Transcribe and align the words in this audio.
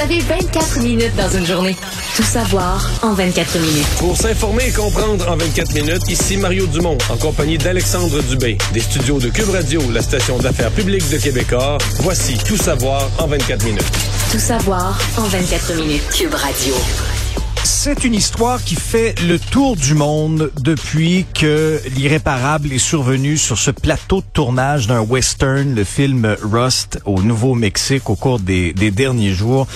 Vous 0.00 0.06
avez 0.06 0.20
24 0.20 0.80
minutes 0.80 1.14
dans 1.14 1.28
une 1.28 1.44
journée. 1.44 1.76
Tout 2.16 2.22
savoir 2.22 2.90
en 3.02 3.12
24 3.12 3.58
minutes. 3.58 3.86
Pour 3.98 4.16
s'informer 4.16 4.68
et 4.68 4.72
comprendre 4.72 5.28
en 5.28 5.36
24 5.36 5.74
minutes, 5.74 6.08
ici 6.08 6.38
Mario 6.38 6.66
Dumont, 6.68 6.96
en 7.10 7.18
compagnie 7.18 7.58
d'Alexandre 7.58 8.22
Dubé, 8.22 8.56
des 8.72 8.80
studios 8.80 9.18
de 9.18 9.28
Cube 9.28 9.50
Radio, 9.50 9.82
la 9.92 10.00
station 10.00 10.38
d'affaires 10.38 10.70
publique 10.70 11.06
de 11.10 11.18
Québecor. 11.18 11.76
Voici 11.98 12.38
Tout 12.38 12.56
savoir 12.56 13.10
en 13.18 13.26
24 13.26 13.62
minutes. 13.62 13.92
Tout 14.32 14.38
savoir 14.38 14.98
en 15.18 15.24
24 15.24 15.74
minutes. 15.74 16.08
Cube 16.14 16.32
Radio. 16.32 16.74
C'est 17.64 18.04
une 18.04 18.14
histoire 18.14 18.62
qui 18.62 18.74
fait 18.74 19.14
le 19.22 19.38
tour 19.38 19.76
du 19.76 19.94
monde 19.94 20.50
depuis 20.60 21.24
que 21.34 21.80
l'irréparable 21.94 22.72
est 22.72 22.78
survenu 22.78 23.36
sur 23.36 23.56
ce 23.58 23.70
plateau 23.70 24.20
de 24.20 24.26
tournage 24.32 24.86
d'un 24.86 25.00
western, 25.00 25.74
le 25.74 25.84
film 25.84 26.36
Rust 26.42 27.00
au 27.04 27.22
Nouveau-Mexique 27.22 28.10
au 28.10 28.16
cours 28.16 28.38
des, 28.38 28.72
des 28.72 28.90
derniers 28.90 29.32
jours. 29.32 29.66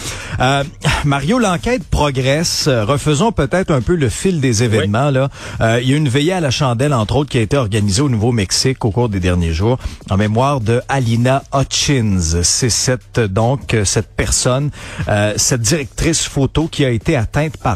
Euh, 0.41 0.65
Mario, 1.05 1.39
l'enquête 1.39 1.85
progresse. 1.85 2.69
Refaisons 2.69 3.33
peut-être 3.33 3.71
un 3.71 3.81
peu 3.81 3.95
le 3.95 4.09
fil 4.09 4.41
des 4.41 4.63
événements. 4.63 5.11
Là, 5.11 5.29
euh, 5.61 5.81
il 5.83 5.89
y 5.89 5.95
a 5.95 5.97
une 5.97 6.09
veillée 6.09 6.33
à 6.33 6.41
la 6.41 6.51
chandelle, 6.51 6.95
entre 6.95 7.17
autres, 7.17 7.31
qui 7.31 7.39
a 7.39 7.43
été 7.43 7.57
organisée 7.57 8.03
au 8.03 8.09
Nouveau-Mexique 8.09 8.85
au 8.85 8.91
cours 8.91 9.09
des 9.09 9.21
derniers 9.21 9.53
jours 9.53 9.79
en 10.11 10.17
mémoire 10.17 10.61
de 10.61 10.81
Alina 10.89 11.43
Hutchins. 11.55 12.21
C'est 12.43 12.71
cette 12.71 13.21
donc 13.21 13.77
cette 13.85 14.09
personne, 14.09 14.71
euh, 15.09 15.35
cette 15.37 15.63
directrice 15.63 16.23
photo 16.23 16.69
qui 16.69 16.85
a 16.85 16.91
été 16.91 17.17
atteinte 17.17 17.57
par 17.57 17.74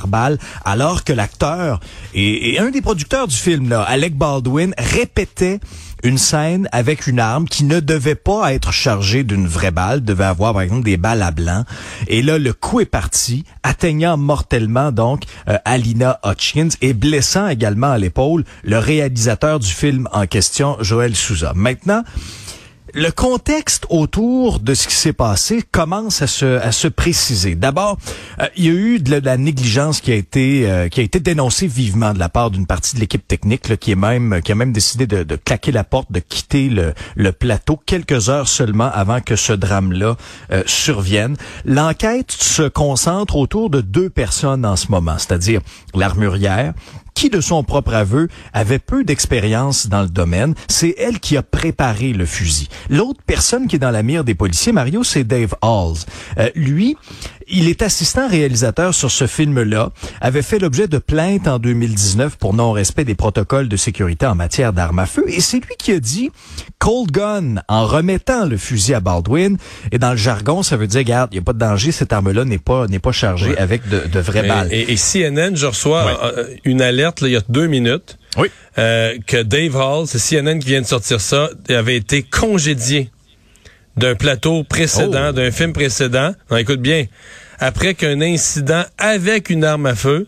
alors 0.64 1.04
que 1.04 1.12
l'acteur 1.12 1.80
et, 2.14 2.54
et, 2.54 2.58
un 2.58 2.70
des 2.70 2.80
producteurs 2.80 3.28
du 3.28 3.36
film, 3.36 3.68
là, 3.68 3.82
Alec 3.82 4.16
Baldwin, 4.16 4.74
répétait 4.78 5.60
une 6.04 6.18
scène 6.18 6.68
avec 6.72 7.06
une 7.06 7.18
arme 7.18 7.46
qui 7.46 7.64
ne 7.64 7.80
devait 7.80 8.14
pas 8.14 8.52
être 8.52 8.72
chargée 8.72 9.24
d'une 9.24 9.46
vraie 9.46 9.70
balle, 9.70 10.04
devait 10.04 10.24
avoir 10.24 10.52
par 10.52 10.62
exemple 10.62 10.84
des 10.84 10.96
balles 10.96 11.22
à 11.22 11.30
blanc. 11.30 11.64
Et 12.06 12.22
là, 12.22 12.38
le 12.38 12.52
coup 12.52 12.80
est 12.80 12.86
parti, 12.86 13.44
atteignant 13.62 14.16
mortellement 14.16 14.92
donc 14.92 15.24
euh, 15.48 15.58
Alina 15.64 16.20
Hutchins 16.24 16.68
et 16.80 16.92
blessant 16.92 17.48
également 17.48 17.90
à 17.90 17.98
l'épaule 17.98 18.44
le 18.62 18.78
réalisateur 18.78 19.58
du 19.58 19.70
film 19.70 20.08
en 20.12 20.26
question, 20.26 20.76
Joël 20.80 21.16
Souza. 21.16 21.52
Maintenant, 21.54 22.04
le 22.94 23.10
contexte 23.10 23.86
autour 23.90 24.60
de 24.60 24.74
ce 24.74 24.88
qui 24.88 24.94
s'est 24.94 25.12
passé 25.12 25.62
commence 25.70 26.22
à 26.22 26.26
se, 26.26 26.58
à 26.58 26.72
se 26.72 26.88
préciser. 26.88 27.54
D'abord, 27.54 27.98
euh, 28.40 28.46
il 28.56 28.64
y 28.64 28.68
a 28.68 28.72
eu 28.72 28.98
de 28.98 29.20
la, 29.24 29.36
négligence 29.36 30.00
qui 30.00 30.10
a 30.10 30.14
été 30.14 30.68
euh, 30.68 30.88
qui 30.88 31.00
a 31.00 31.02
été 31.02 31.20
dénoncée 31.20 31.66
vivement 31.66 32.12
de 32.12 32.18
la 32.18 32.28
part 32.28 32.50
d'une 32.50 32.66
partie 32.66 32.94
de 32.96 33.00
l'équipe 33.00 33.26
technique 33.26 33.68
là, 33.68 33.76
qui 33.76 33.92
est 33.92 33.96
même 33.96 34.40
qui 34.42 34.52
a 34.52 34.54
même 34.54 34.72
décidé 34.72 35.06
de, 35.06 35.22
de 35.22 35.36
claquer 35.36 35.72
la 35.72 35.84
porte, 35.84 36.10
de 36.10 36.20
quitter 36.20 36.68
le, 36.68 36.94
le, 37.14 37.32
plateau 37.32 37.80
quelques 37.84 38.30
heures 38.30 38.48
seulement 38.48 38.90
avant 38.92 39.20
que 39.20 39.36
ce 39.36 39.52
drame-là 39.52 40.16
euh, 40.50 40.62
survienne. 40.66 41.36
L'enquête 41.64 42.32
se 42.32 42.68
concentre 42.68 43.36
autour 43.36 43.70
de 43.70 43.80
deux 43.80 44.10
personnes 44.10 44.64
en 44.64 44.76
ce 44.76 44.90
moment, 44.90 45.16
c'est-à-dire 45.18 45.60
l'armurière 45.94 46.74
qui, 47.18 47.30
de 47.30 47.40
son 47.40 47.64
propre 47.64 47.94
aveu, 47.94 48.28
avait 48.52 48.78
peu 48.78 49.02
d'expérience 49.02 49.88
dans 49.88 50.02
le 50.02 50.08
domaine. 50.08 50.54
C'est 50.68 50.94
elle 50.98 51.18
qui 51.18 51.36
a 51.36 51.42
préparé 51.42 52.12
le 52.12 52.24
fusil. 52.24 52.68
L'autre 52.90 53.18
personne 53.26 53.66
qui 53.66 53.74
est 53.74 53.80
dans 53.80 53.90
la 53.90 54.04
mire 54.04 54.22
des 54.22 54.36
policiers, 54.36 54.70
Mario, 54.70 55.02
c'est 55.02 55.24
Dave 55.24 55.52
Halls. 55.60 55.96
Euh, 56.38 56.48
lui, 56.54 56.96
il 57.50 57.68
est 57.68 57.82
assistant 57.82 58.28
réalisateur 58.28 58.94
sur 58.94 59.10
ce 59.10 59.26
film-là, 59.26 59.90
avait 60.20 60.42
fait 60.42 60.58
l'objet 60.58 60.88
de 60.88 60.98
plaintes 60.98 61.48
en 61.48 61.58
2019 61.58 62.36
pour 62.36 62.54
non-respect 62.54 63.04
des 63.04 63.14
protocoles 63.14 63.68
de 63.68 63.76
sécurité 63.76 64.26
en 64.26 64.34
matière 64.34 64.72
d'armes 64.72 64.98
à 64.98 65.06
feu, 65.06 65.24
et 65.28 65.40
c'est 65.40 65.58
lui 65.58 65.74
qui 65.78 65.92
a 65.92 66.00
dit 66.00 66.30
cold 66.78 67.10
gun 67.10 67.56
en 67.68 67.86
remettant 67.86 68.46
le 68.46 68.56
fusil 68.56 68.94
à 68.94 69.00
Baldwin. 69.00 69.56
Et 69.92 69.98
dans 69.98 70.10
le 70.10 70.16
jargon, 70.16 70.62
ça 70.62 70.76
veut 70.76 70.86
dire, 70.86 71.00
regarde, 71.00 71.30
il 71.32 71.36
n'y 71.36 71.40
a 71.40 71.44
pas 71.44 71.52
de 71.52 71.58
danger, 71.58 71.92
cette 71.92 72.12
arme-là 72.12 72.44
n'est 72.44 72.58
pas 72.58 72.86
n'est 72.86 72.98
pas 72.98 73.12
chargée 73.12 73.56
avec 73.58 73.88
de, 73.88 74.06
de 74.06 74.20
vraies 74.20 74.46
balles. 74.46 74.68
Et, 74.70 74.92
et, 74.92 74.96
CNN, 74.96 75.54
je 75.54 75.66
reçois 75.66 76.34
euh, 76.36 76.44
une 76.64 76.82
alerte 76.82 77.20
là, 77.20 77.28
il 77.28 77.32
y 77.32 77.36
a 77.36 77.42
deux 77.48 77.66
minutes. 77.66 78.18
Oui. 78.36 78.48
Euh, 78.78 79.16
que 79.26 79.42
Dave 79.42 79.74
Hall, 79.74 80.06
c'est 80.06 80.18
CNN 80.18 80.58
qui 80.60 80.68
vient 80.68 80.82
de 80.82 80.86
sortir 80.86 81.20
ça, 81.20 81.50
avait 81.68 81.96
été 81.96 82.22
congédié 82.22 83.10
d'un 83.98 84.14
plateau 84.14 84.64
précédent, 84.64 85.28
oh. 85.30 85.32
d'un 85.32 85.50
film 85.50 85.72
précédent. 85.72 86.34
Non, 86.50 86.56
écoute 86.56 86.80
bien. 86.80 87.06
Après 87.58 87.94
qu'un 87.94 88.20
incident 88.20 88.84
avec 88.98 89.50
une 89.50 89.64
arme 89.64 89.86
à 89.86 89.94
feu 89.94 90.26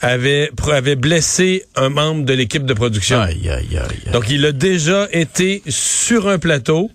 avait, 0.00 0.50
avait 0.70 0.96
blessé 0.96 1.64
un 1.76 1.88
membre 1.88 2.24
de 2.24 2.32
l'équipe 2.32 2.64
de 2.64 2.74
production. 2.74 3.20
Aïe, 3.20 3.48
aïe, 3.48 3.78
aïe, 3.78 4.12
Donc, 4.12 4.30
il 4.30 4.44
a 4.46 4.52
déjà 4.52 5.08
été 5.12 5.62
sur 5.68 6.28
un 6.28 6.38
plateau 6.38 6.90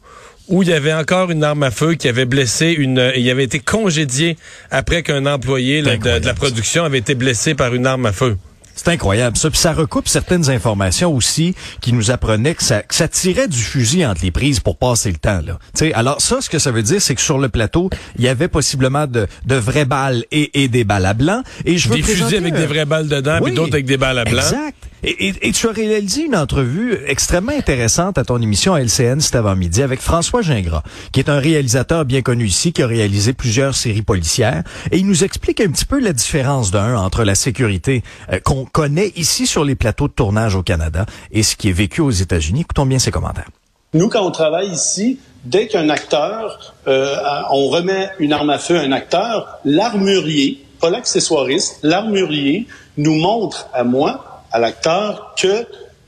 où 0.47 0.63
il 0.63 0.69
y 0.69 0.73
avait 0.73 0.94
encore 0.94 1.31
une 1.31 1.44
arme 1.44 1.63
à 1.63 1.72
feu 1.72 1.95
qui 1.95 2.07
avait 2.07 2.25
blessé 2.25 2.74
une... 2.78 3.12
Il 3.16 3.29
avait 3.29 3.44
été 3.44 3.59
congédié 3.59 4.38
après 4.72 5.03
qu'un 5.03 5.25
employé 5.25 5.81
de, 5.81 5.95
de, 5.95 6.25
la 6.25 6.34
production 6.34 6.85
avait 6.85 7.00
été 7.00 7.16
blessé 7.16 7.53
par 7.53 7.74
une 7.75 7.85
arme 7.85 8.06
à 8.06 8.13
feu. 8.13 8.38
C'est 8.77 8.89
incroyable 8.89 9.35
ça. 9.35 9.49
Puis 9.49 9.59
ça 9.59 9.73
recoupe 9.73 10.07
certaines 10.07 10.49
informations 10.49 11.13
aussi 11.13 11.55
qui 11.81 11.91
nous 11.91 12.11
apprenaient 12.11 12.55
que 12.55 12.63
ça, 12.63 12.81
que 12.83 12.95
ça 12.95 13.07
tirait 13.07 13.47
du 13.47 13.59
fusil 13.61 14.05
entre 14.05 14.23
les 14.23 14.31
prises 14.31 14.59
pour 14.59 14.77
passer 14.77 15.11
le 15.11 15.17
temps. 15.17 15.41
Là. 15.45 15.59
sais, 15.73 15.93
alors 15.93 16.21
ça, 16.21 16.41
ce 16.41 16.49
que 16.49 16.59
ça 16.59 16.71
veut 16.71 16.83
dire, 16.83 17.01
c'est 17.01 17.15
que 17.15 17.21
sur 17.21 17.39
le 17.39 17.49
plateau, 17.49 17.89
il 18.17 18.23
y 18.23 18.27
avait 18.27 18.47
possiblement 18.47 19.07
de, 19.07 19.27
de 19.45 19.55
vraies 19.55 19.85
balles 19.85 20.23
et, 20.31 20.63
et 20.63 20.67
des 20.67 20.83
balles 20.83 21.05
à 21.05 21.13
blanc. 21.13 21.41
Et 21.65 21.77
je 21.77 21.89
veux 21.89 21.95
des 21.95 22.03
fusils 22.03 22.38
avec 22.38 22.53
des 22.53 22.65
vraies 22.65 22.85
balles 22.85 23.07
dedans, 23.07 23.39
puis 23.41 23.53
d'autres 23.53 23.73
avec 23.73 23.85
des 23.85 23.97
balles 23.97 24.19
à 24.19 24.23
blanc. 24.23 24.38
Exact. 24.41 24.77
Et, 25.03 25.51
tu 25.51 25.67
as 25.67 25.71
réalisé 25.71 26.23
une 26.23 26.35
entrevue 26.35 26.97
extrêmement 27.05 27.51
intéressante 27.51 28.17
à 28.17 28.23
ton 28.23 28.41
émission 28.41 28.73
à 28.73 28.81
LCN 28.81 29.19
cet 29.19 29.35
avant-midi 29.35 29.83
avec 29.83 30.01
François 30.01 30.41
Gingras, 30.41 30.81
qui 31.11 31.19
est 31.19 31.29
un 31.29 31.39
réalisateur 31.39 32.03
bien 32.03 32.23
connu 32.23 32.45
ici, 32.45 32.73
qui 32.73 32.81
a 32.81 32.87
réalisé 32.87 33.33
plusieurs 33.33 33.75
séries 33.75 34.01
policières. 34.01 34.63
Et 34.91 34.97
il 34.97 35.05
nous 35.05 35.23
explique 35.23 35.61
un 35.61 35.69
petit 35.69 35.85
peu 35.85 35.99
la 35.99 36.13
différence 36.13 36.71
d'un 36.71 36.97
entre 36.97 37.23
la 37.23 37.35
sécurité 37.35 38.01
euh, 38.31 38.39
qu'on 38.39 38.65
connaît 38.65 39.11
ici 39.15 39.45
sur 39.45 39.63
les 39.63 39.75
plateaux 39.75 40.07
de 40.07 40.13
tournage 40.13 40.55
au 40.55 40.63
Canada 40.63 41.05
et 41.31 41.43
ce 41.43 41.55
qui 41.55 41.69
est 41.69 41.73
vécu 41.73 42.01
aux 42.01 42.11
États-Unis. 42.11 42.61
Écoutons 42.61 42.87
bien 42.87 42.99
ses 42.99 43.11
commentaires. 43.11 43.49
Nous, 43.93 44.09
quand 44.09 44.25
on 44.25 44.31
travaille 44.31 44.69
ici, 44.69 45.19
dès 45.45 45.67
qu'un 45.67 45.89
acteur, 45.89 46.73
euh, 46.87 47.15
on 47.51 47.69
remet 47.69 48.09
une 48.19 48.33
arme 48.33 48.49
à 48.49 48.57
feu 48.57 48.77
à 48.77 48.81
un 48.81 48.91
acteur, 48.91 49.59
l'armurier, 49.63 50.65
pas 50.81 50.89
l'accessoiriste, 50.89 51.79
l'armurier 51.83 52.67
nous 52.97 53.15
montre 53.15 53.67
à 53.73 53.83
moi 53.83 54.36
à 54.51 54.59
l'acteur 54.59 55.35
que 55.39 55.65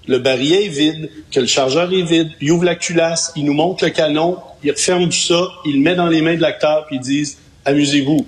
le 0.08 0.18
barillet 0.18 0.66
est 0.66 0.70
vide, 0.70 1.10
que 1.32 1.40
le 1.40 1.46
chargeur 1.46 1.94
est 1.94 2.02
vide, 2.02 2.32
il 2.42 2.52
ouvre 2.52 2.66
la 2.66 2.76
culasse, 2.76 3.32
il 3.36 3.46
nous 3.46 3.54
montre 3.54 3.86
le 3.86 3.92
canon, 3.92 4.38
il 4.64 4.72
referme 4.72 5.06
tout 5.06 5.12
ça, 5.12 5.48
il 5.66 5.76
le 5.76 5.82
met 5.82 5.96
dans 5.96 6.08
les 6.08 6.22
mains 6.22 6.36
de 6.36 6.42
l'acteur, 6.42 6.86
puis 6.88 6.96
ils 6.96 7.02
disent 7.02 7.38
amusez-vous. 7.66 8.26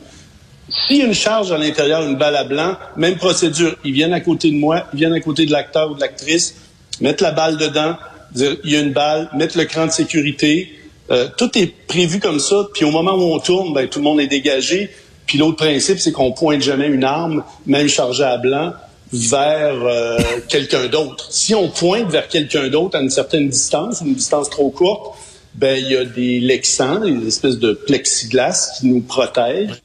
S'il 0.69 0.97
y 0.97 1.01
a 1.01 1.05
une 1.05 1.13
charge 1.13 1.51
à 1.51 1.57
l'intérieur, 1.57 2.03
une 2.03 2.15
balle 2.15 2.35
à 2.35 2.43
blanc, 2.43 2.77
même 2.95 3.17
procédure. 3.17 3.75
Ils 3.83 3.93
viennent 3.93 4.13
à 4.13 4.21
côté 4.21 4.49
de 4.51 4.55
moi, 4.55 4.87
ils 4.93 4.99
viennent 4.99 5.13
à 5.13 5.19
côté 5.19 5.45
de 5.45 5.51
l'acteur 5.51 5.91
ou 5.91 5.95
de 5.95 5.99
l'actrice, 5.99 6.55
mettre 7.01 7.23
la 7.23 7.31
balle 7.31 7.57
dedans, 7.57 7.97
dire 8.31 8.55
il 8.63 8.71
y 8.71 8.77
a 8.77 8.79
une 8.79 8.93
balle, 8.93 9.29
mettre 9.35 9.57
le 9.57 9.65
cran 9.65 9.87
de 9.87 9.91
sécurité. 9.91 10.71
Euh, 11.09 11.27
tout 11.35 11.57
est 11.57 11.67
prévu 11.87 12.19
comme 12.19 12.39
ça. 12.39 12.67
Puis 12.73 12.85
au 12.85 12.91
moment 12.91 13.15
où 13.15 13.33
on 13.33 13.39
tourne, 13.39 13.73
ben, 13.73 13.87
tout 13.89 13.99
le 13.99 14.05
monde 14.05 14.21
est 14.21 14.27
dégagé. 14.27 14.89
Puis 15.25 15.37
l'autre 15.37 15.57
principe, 15.57 15.99
c'est 15.99 16.11
qu'on 16.11 16.31
pointe 16.31 16.61
jamais 16.61 16.87
une 16.87 17.03
arme, 17.03 17.43
même 17.65 17.87
chargée 17.89 18.23
à 18.23 18.37
blanc, 18.37 18.73
vers 19.13 19.75
euh, 19.83 20.17
quelqu'un 20.47 20.87
d'autre. 20.87 21.27
Si 21.31 21.53
on 21.53 21.69
pointe 21.69 22.09
vers 22.09 22.27
quelqu'un 22.27 22.69
d'autre 22.69 22.97
à 22.97 23.01
une 23.01 23.09
certaine 23.09 23.49
distance, 23.49 24.01
une 24.05 24.15
distance 24.15 24.49
trop 24.49 24.69
courte, 24.69 25.17
ben 25.55 25.77
il 25.77 25.91
y 25.91 25.97
a 25.97 26.05
des 26.05 26.39
lexans, 26.39 27.01
des 27.01 27.27
espèces 27.27 27.57
de 27.57 27.73
plexiglas 27.73 28.77
qui 28.79 28.87
nous 28.87 29.01
protègent. 29.01 29.81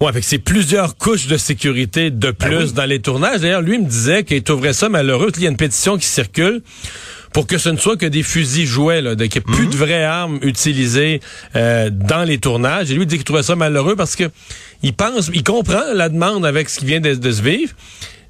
Ouais, 0.00 0.08
avec 0.08 0.24
c'est 0.24 0.38
plusieurs 0.38 0.96
couches 0.96 1.26
de 1.26 1.36
sécurité 1.36 2.10
de 2.10 2.30
ben 2.30 2.34
plus 2.34 2.74
dans 2.74 2.84
les 2.84 3.00
tournages. 3.00 3.40
D'ailleurs, 3.40 3.62
lui 3.62 3.78
me 3.78 3.88
disait 3.88 4.24
qu'il 4.24 4.42
trouverait 4.42 4.72
ça 4.72 4.88
malheureux. 4.88 5.30
Il 5.36 5.42
y 5.42 5.46
a 5.46 5.50
une 5.50 5.56
pétition 5.56 5.96
qui 5.96 6.06
circule 6.06 6.62
pour 7.32 7.48
que 7.48 7.58
ce 7.58 7.68
ne 7.68 7.76
soit 7.76 7.96
que 7.96 8.06
des 8.06 8.22
fusils 8.22 8.66
jouets, 8.66 9.02
là, 9.02 9.16
qu'il 9.16 9.26
n'y 9.26 9.36
ait 9.38 9.40
plus 9.40 9.66
de 9.66 9.72
mhm. 9.72 9.78
vraies 9.78 10.04
armes 10.04 10.38
utilisées 10.42 11.20
euh, 11.56 11.90
dans 11.90 12.22
les 12.22 12.38
tournages. 12.38 12.90
Et 12.90 12.94
lui 12.94 13.02
il 13.02 13.06
dit 13.06 13.16
qu'il 13.16 13.24
trouvait 13.24 13.42
ça 13.42 13.56
malheureux 13.56 13.96
parce 13.96 14.14
que 14.14 14.30
il 14.84 14.92
pense, 14.92 15.30
il 15.32 15.42
comprend 15.42 15.82
la 15.94 16.10
demande 16.10 16.44
avec 16.44 16.68
ce 16.68 16.78
qui 16.78 16.84
vient 16.84 17.00
de, 17.00 17.14
se 17.14 17.42
vivre. 17.42 17.72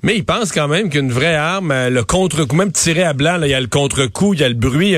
Mais 0.03 0.17
il 0.17 0.25
pense 0.25 0.53
quand 0.53 0.69
même 0.69 0.89
qu'une 0.89 1.11
vraie 1.11 1.35
arme, 1.35 1.73
euh, 1.73 1.91
le 1.91 2.05
contre-coup, 2.05 2.55
même 2.55 2.73
tiré 2.73 3.03
à 3.03 3.13
blanc, 3.13 3.41
il 3.43 3.49
y 3.49 3.55
a 3.55 3.61
le 3.61 3.67
contre-coup, 3.67 4.35
il 4.35 4.41
y 4.41 4.45
a 4.45 4.49
le 4.49 4.55
bruit, 4.55 4.97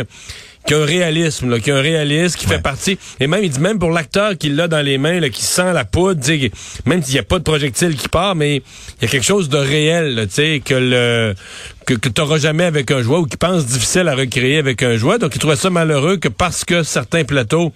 qui 0.66 0.74
a 0.74 0.78
un 0.78 0.84
réalisme, 0.84 1.48
là, 1.48 1.60
qui 1.60 1.70
a 1.70 1.76
un 1.76 1.80
réalisme, 1.80 2.36
qui 2.36 2.46
fait 2.46 2.60
partie. 2.60 2.98
Et 3.20 3.26
même, 3.26 3.42
il 3.42 3.50
dit 3.50 3.60
même 3.60 3.78
pour 3.78 3.90
l'acteur 3.90 4.36
qui 4.36 4.50
l'a 4.50 4.68
dans 4.68 4.84
les 4.84 4.98
mains, 4.98 5.20
là, 5.20 5.30
qui 5.30 5.44
sent 5.44 5.72
la 5.72 5.84
poudre, 5.84 6.20
même 6.84 7.02
s'il 7.02 7.14
n'y 7.14 7.20
a 7.20 7.22
pas 7.22 7.38
de 7.38 7.44
projectile 7.44 7.96
qui 7.96 8.08
part, 8.08 8.34
mais 8.34 8.56
il 8.56 9.02
y 9.02 9.04
a 9.06 9.08
quelque 9.08 9.24
chose 9.24 9.48
de 9.48 9.58
réel, 9.58 10.26
tu 10.28 10.34
sais, 10.34 10.62
que 10.62 10.74
le 10.74 11.34
que, 11.86 11.94
que 11.94 12.08
tu 12.08 12.20
n'auras 12.20 12.38
jamais 12.38 12.64
avec 12.64 12.90
un 12.90 13.00
jouet 13.00 13.18
ou 13.18 13.26
qui 13.26 13.36
pense 13.36 13.64
difficile 13.64 14.08
à 14.08 14.14
recréer 14.14 14.58
avec 14.58 14.82
un 14.82 14.96
jouet. 14.96 15.18
Donc, 15.18 15.36
il 15.36 15.38
trouvait 15.38 15.56
ça 15.56 15.70
malheureux 15.70 16.16
que 16.16 16.28
parce 16.28 16.64
que 16.64 16.82
certains 16.82 17.22
plateaux 17.22 17.72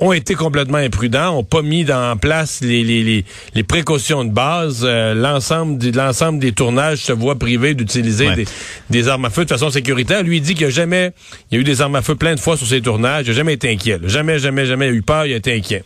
ont 0.00 0.12
été 0.12 0.34
complètement 0.34 0.78
imprudents, 0.78 1.38
ont 1.38 1.44
pas 1.44 1.62
mis 1.62 1.90
en 1.90 2.16
place 2.16 2.60
les, 2.60 2.84
les, 2.84 3.02
les, 3.02 3.24
les 3.54 3.62
précautions 3.62 4.24
de 4.24 4.30
base. 4.30 4.82
Euh, 4.84 5.14
l'ensemble 5.14 5.84
l'ensemble 5.90 6.38
des 6.38 6.52
tournages 6.52 6.98
se 6.98 7.12
voit 7.12 7.36
privé 7.36 7.74
d'utiliser 7.74 8.32
des, 8.34 8.46
des, 8.90 9.08
armes 9.08 9.24
à 9.24 9.30
feu 9.30 9.44
de 9.44 9.50
façon 9.50 9.70
sécuritaire. 9.70 10.22
Lui 10.22 10.38
il 10.38 10.42
dit 10.42 10.54
qu'il 10.54 10.66
a 10.66 10.70
jamais, 10.70 11.12
il 11.50 11.54
y 11.54 11.58
a 11.58 11.60
eu 11.60 11.64
des 11.64 11.80
armes 11.80 11.96
à 11.96 12.02
feu 12.02 12.14
plein 12.14 12.34
de 12.34 12.40
fois 12.40 12.56
sur 12.56 12.66
ses 12.66 12.80
tournages, 12.80 13.26
il 13.26 13.30
n'a 13.30 13.36
jamais 13.36 13.54
été 13.54 13.70
inquiet. 13.70 13.98
Jamais, 14.04 14.38
jamais, 14.38 14.66
jamais 14.66 14.88
eu 14.88 15.02
peur, 15.02 15.26
il 15.26 15.32
a 15.32 15.36
été 15.36 15.54
inquiet. 15.54 15.84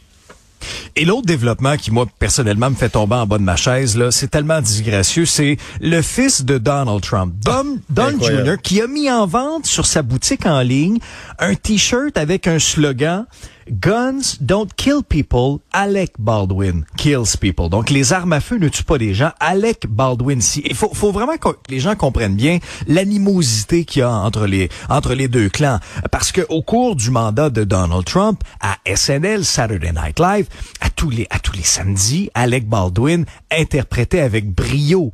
Et 0.97 1.05
l'autre 1.05 1.27
développement 1.27 1.77
qui, 1.77 1.91
moi, 1.91 2.07
personnellement, 2.19 2.71
me 2.71 2.77
fait 2.77 2.91
tomber 2.91 3.17
en 3.17 3.27
bas 3.27 3.39
de 3.39 3.43
ma 3.43 3.57
chaise, 3.57 3.97
là, 3.97 4.11
c'est 4.11 4.29
tellement 4.29 4.61
disgracieux, 4.61 5.27
c'est 5.27 5.57
le 5.81 6.03
fils 6.03 6.45
de 6.45 6.59
Donald 6.59 7.01
Trump, 7.01 7.35
Don, 7.45 7.79
Don 7.91 8.19
Jr., 8.21 8.57
qui 8.63 8.81
a 8.81 8.87
mis 8.87 9.11
en 9.11 9.27
vente 9.27 9.67
sur 9.67 9.87
sa 9.87 10.03
boutique 10.03 10.47
en 10.47 10.61
ligne 10.61 10.99
un 11.39 11.55
T-shirt 11.55 12.17
avec 12.17 12.47
un 12.47 12.59
slogan 12.59 13.27
Guns 13.71 14.39
don't 14.41 14.69
kill 14.77 15.03
people, 15.03 15.61
Alec 15.73 16.13
Baldwin 16.19 16.85
kills 16.97 17.37
people. 17.41 17.69
Donc 17.69 17.91
les 17.91 18.13
armes 18.13 18.33
à 18.33 18.41
feu 18.41 18.57
ne 18.57 18.69
tuent 18.69 18.85
pas 18.85 18.99
des 18.99 19.15
gens, 19.15 19.31
Alec 19.41 19.87
Baldwin 19.89 20.41
si. 20.41 20.63
Il 20.65 20.75
faut, 20.75 21.13
vraiment 21.13 21.37
que 21.37 21.49
les 21.69 21.81
gens 21.81 21.95
comprennent 21.95 22.37
bien 22.37 22.59
l'animosité 22.87 23.85
qu'il 23.85 24.01
y 24.01 24.03
a 24.03 24.11
entre 24.11 24.47
les 24.47 24.69
entre 24.89 25.15
les 25.15 25.29
deux 25.29 25.49
clans 25.49 25.79
parce 26.11 26.33
que 26.33 26.43
au 26.49 26.63
cours 26.63 26.97
du 26.97 27.11
mandat 27.11 27.51
de 27.51 27.65
Donald 27.65 28.05
Trump 28.05 28.43
à 28.61 28.77
SNL 28.95 29.45
Saturday 29.45 29.93
Night 29.93 30.19
Live, 30.19 30.47
à 30.81 30.91
tous 30.91 31.11
les 31.11 31.27
à 31.31 31.39
tous 31.39 31.57
les 31.57 31.63
samedis, 31.63 32.31
Alec 32.35 32.69
Baldwin 32.69 33.25
interprétait 33.51 34.21
avec 34.21 34.51
brio 34.51 35.13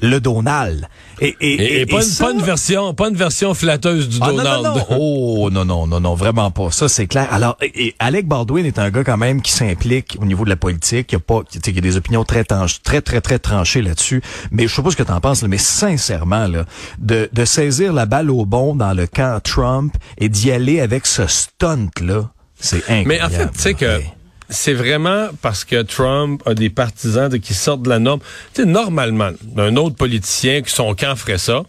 le 0.00 0.20
Donald. 0.20 0.88
Et, 1.20 1.36
et, 1.40 1.80
et, 1.80 1.86
pas, 1.86 2.04
une, 2.04 2.14
pas, 2.18 2.32
une, 2.32 2.42
version, 2.42 2.94
pas 2.94 3.08
une 3.08 3.16
version 3.16 3.54
flatteuse 3.54 4.08
du 4.08 4.18
ah, 4.20 4.26
Donald. 4.26 4.64
Non, 4.64 4.74
non, 4.74 4.74
non. 4.90 4.96
Oh 4.98 5.50
non 5.50 5.64
non 5.64 5.86
non 5.86 6.00
non 6.00 6.14
vraiment 6.14 6.50
pas. 6.50 6.70
Ça 6.70 6.88
c'est 6.88 7.06
clair. 7.06 7.28
Alors 7.30 7.56
et, 7.62 7.94
Alec 7.98 8.26
Baldwin 8.26 8.66
est 8.66 8.78
un 8.78 8.90
gars 8.90 9.04
quand 9.04 9.16
même 9.16 9.40
qui 9.40 9.52
s'implique 9.52 10.16
au 10.20 10.24
niveau 10.24 10.44
de 10.44 10.50
la 10.50 10.56
politique. 10.56 11.12
Il 11.12 11.14
y 11.14 11.16
a 11.16 11.20
pas, 11.20 11.42
il 11.54 11.74
y 11.74 11.78
a 11.78 11.80
des 11.80 11.96
opinions 11.96 12.24
très 12.24 12.44
très 12.44 13.00
très 13.00 13.20
très 13.20 13.38
tranchées 13.38 13.82
là-dessus. 13.82 14.22
Mais 14.50 14.66
je 14.66 14.74
sais 14.74 14.82
pas 14.82 14.90
ce 14.90 14.96
que 14.96 15.02
t'en 15.02 15.20
penses, 15.20 15.42
mais 15.44 15.58
sincèrement 15.58 16.46
là, 16.46 16.64
de, 16.98 17.28
de 17.32 17.44
saisir 17.44 17.92
la 17.92 18.06
balle 18.06 18.30
au 18.30 18.44
bon 18.44 18.74
dans 18.74 18.92
le 18.92 19.06
camp 19.06 19.40
Trump 19.42 19.94
et 20.18 20.28
d'y 20.28 20.50
aller 20.50 20.80
avec 20.80 21.06
ce 21.06 21.26
stunt 21.26 21.90
là, 22.00 22.30
c'est 22.58 22.78
incroyable. 22.90 23.08
Mais 23.08 23.22
en 23.22 23.28
fait, 23.28 23.50
tu 23.52 23.60
sais 23.60 23.74
que 23.74 24.00
c'est 24.48 24.74
vraiment 24.74 25.28
parce 25.42 25.64
que 25.64 25.82
Trump 25.82 26.42
a 26.46 26.54
des 26.54 26.70
partisans 26.70 27.28
de, 27.28 27.36
qui 27.38 27.54
sortent 27.54 27.82
de 27.82 27.88
la 27.88 27.98
norme. 27.98 28.20
Tu 28.52 28.62
sais, 28.62 28.68
normalement, 28.68 29.30
un 29.56 29.76
autre 29.76 29.96
politicien 29.96 30.62
qui 30.62 30.72
son 30.72 30.94
camp 30.94 31.16
ferait 31.16 31.38
ça, 31.38 31.62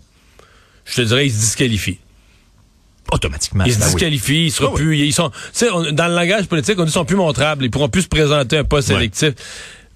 je 0.85 0.95
te 0.95 1.01
dirais, 1.01 1.27
il 1.27 1.31
se 1.31 1.39
disqualifie. 1.39 1.99
Automatiquement. 3.11 3.63
Il 3.65 3.73
se 3.73 3.79
ben 3.79 3.85
disqualifie, 3.85 4.31
oui. 4.31 4.45
il 4.45 4.51
sera 4.51 4.69
oh 4.71 4.73
plus, 4.73 4.89
oui. 4.89 5.01
ils 5.07 5.13
sont, 5.13 5.29
tu 5.29 5.35
sais, 5.53 5.67
dans 5.91 6.07
le 6.07 6.15
langage 6.15 6.47
politique, 6.47 6.75
on 6.77 6.83
dit 6.83 6.87
qu'ils 6.87 6.93
sont 6.93 7.05
plus 7.05 7.15
montrables, 7.15 7.63
ils 7.63 7.71
pourront 7.71 7.89
plus 7.89 8.03
se 8.03 8.07
présenter 8.07 8.57
un 8.57 8.63
poste 8.63 8.89
ouais. 8.89 8.95
électif. 8.95 9.33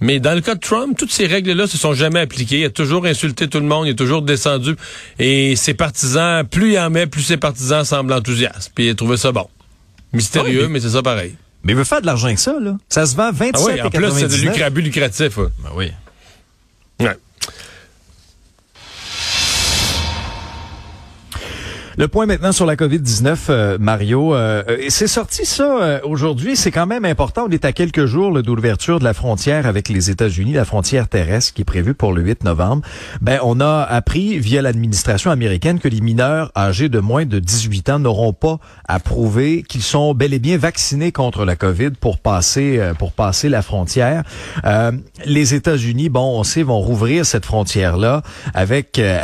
Mais 0.01 0.19
dans 0.19 0.33
le 0.33 0.41
cas 0.41 0.55
de 0.55 0.59
Trump, 0.59 0.97
toutes 0.97 1.11
ces 1.11 1.25
règles-là 1.25 1.67
se 1.67 1.77
sont 1.77 1.93
jamais 1.93 2.21
appliquées. 2.21 2.59
Il 2.59 2.65
a 2.65 2.69
toujours 2.69 3.05
insulté 3.05 3.49
tout 3.49 3.59
le 3.59 3.65
monde, 3.65 3.87
il 3.87 3.91
a 3.91 3.95
toujours 3.95 4.21
descendu. 4.21 4.75
Et 5.17 5.57
ses 5.57 5.73
partisans, 5.73 6.45
plus 6.47 6.73
il 6.73 6.79
en 6.79 6.89
met, 6.89 7.05
plus 7.05 7.23
ses 7.23 7.37
partisans 7.37 7.83
semblent 7.83 8.13
enthousiastes. 8.13 8.71
Puis 8.73 8.85
il 8.85 8.89
a 8.91 8.95
trouvé 8.95 9.17
ça 9.17 9.33
bon. 9.33 9.47
Mystérieux, 10.13 10.61
oh 10.61 10.61
oui, 10.61 10.67
mais, 10.67 10.73
mais 10.75 10.79
c'est 10.79 10.91
ça 10.91 11.01
pareil. 11.01 11.35
Mais 11.63 11.73
il 11.73 11.75
veut 11.75 11.83
faire 11.83 12.01
de 12.01 12.05
l'argent 12.05 12.27
avec 12.27 12.39
ça, 12.39 12.57
là. 12.59 12.77
Ça 12.87 13.05
se 13.05 13.15
vend 13.15 13.31
27 13.31 13.55
ah 13.55 13.59
oui, 13.65 13.81
en 13.81 13.89
plus, 13.89 14.11
c'est 14.11 14.27
de 14.27 14.49
lucrabus 14.49 14.81
lucratif. 14.81 15.37
Ouais. 15.37 15.47
Ben 15.63 15.69
oui. 15.75 15.91
Ouais. 17.01 17.17
Le 21.99 22.07
point 22.07 22.27
maintenant 22.27 22.53
sur 22.53 22.65
la 22.65 22.77
COVID-19, 22.77 23.37
euh, 23.49 23.77
Mario. 23.77 24.33
Euh, 24.33 24.63
c'est 24.87 25.05
sorti 25.05 25.45
ça 25.45 25.81
euh, 25.81 25.99
aujourd'hui. 26.05 26.55
C'est 26.55 26.71
quand 26.71 26.87
même 26.87 27.03
important. 27.03 27.47
On 27.49 27.51
est 27.51 27.65
à 27.65 27.73
quelques 27.73 28.05
jours 28.05 28.31
là, 28.31 28.41
de 28.41 28.47
l'ouverture 28.47 28.99
de 28.99 29.03
la 29.03 29.13
frontière 29.13 29.67
avec 29.67 29.89
les 29.89 30.09
États-Unis, 30.09 30.53
la 30.53 30.63
frontière 30.63 31.09
terrestre 31.09 31.53
qui 31.53 31.63
est 31.63 31.65
prévue 31.65 31.93
pour 31.93 32.13
le 32.13 32.21
8 32.21 32.45
novembre. 32.45 32.83
Ben, 33.19 33.39
on 33.43 33.59
a 33.59 33.81
appris 33.81 34.39
via 34.39 34.61
l'administration 34.61 35.29
américaine 35.29 35.77
que 35.77 35.89
les 35.89 35.99
mineurs 35.99 36.53
âgés 36.55 36.87
de 36.87 36.99
moins 37.01 37.25
de 37.25 37.37
18 37.37 37.89
ans 37.89 37.99
n'auront 37.99 38.31
pas 38.31 38.59
à 38.87 39.01
prouver 39.01 39.63
qu'ils 39.63 39.83
sont 39.83 40.13
bel 40.13 40.33
et 40.33 40.39
bien 40.39 40.57
vaccinés 40.57 41.11
contre 41.11 41.43
la 41.43 41.57
COVID 41.57 41.91
pour 41.99 42.19
passer 42.19 42.79
euh, 42.79 42.93
pour 42.93 43.11
passer 43.11 43.49
la 43.49 43.61
frontière. 43.61 44.23
Euh, 44.63 44.93
les 45.25 45.53
États-Unis, 45.53 46.07
bon, 46.07 46.39
on 46.39 46.45
sait, 46.45 46.63
vont 46.63 46.79
rouvrir 46.79 47.25
cette 47.25 47.45
frontière-là 47.45 48.21
avec 48.53 48.99
euh, 48.99 49.21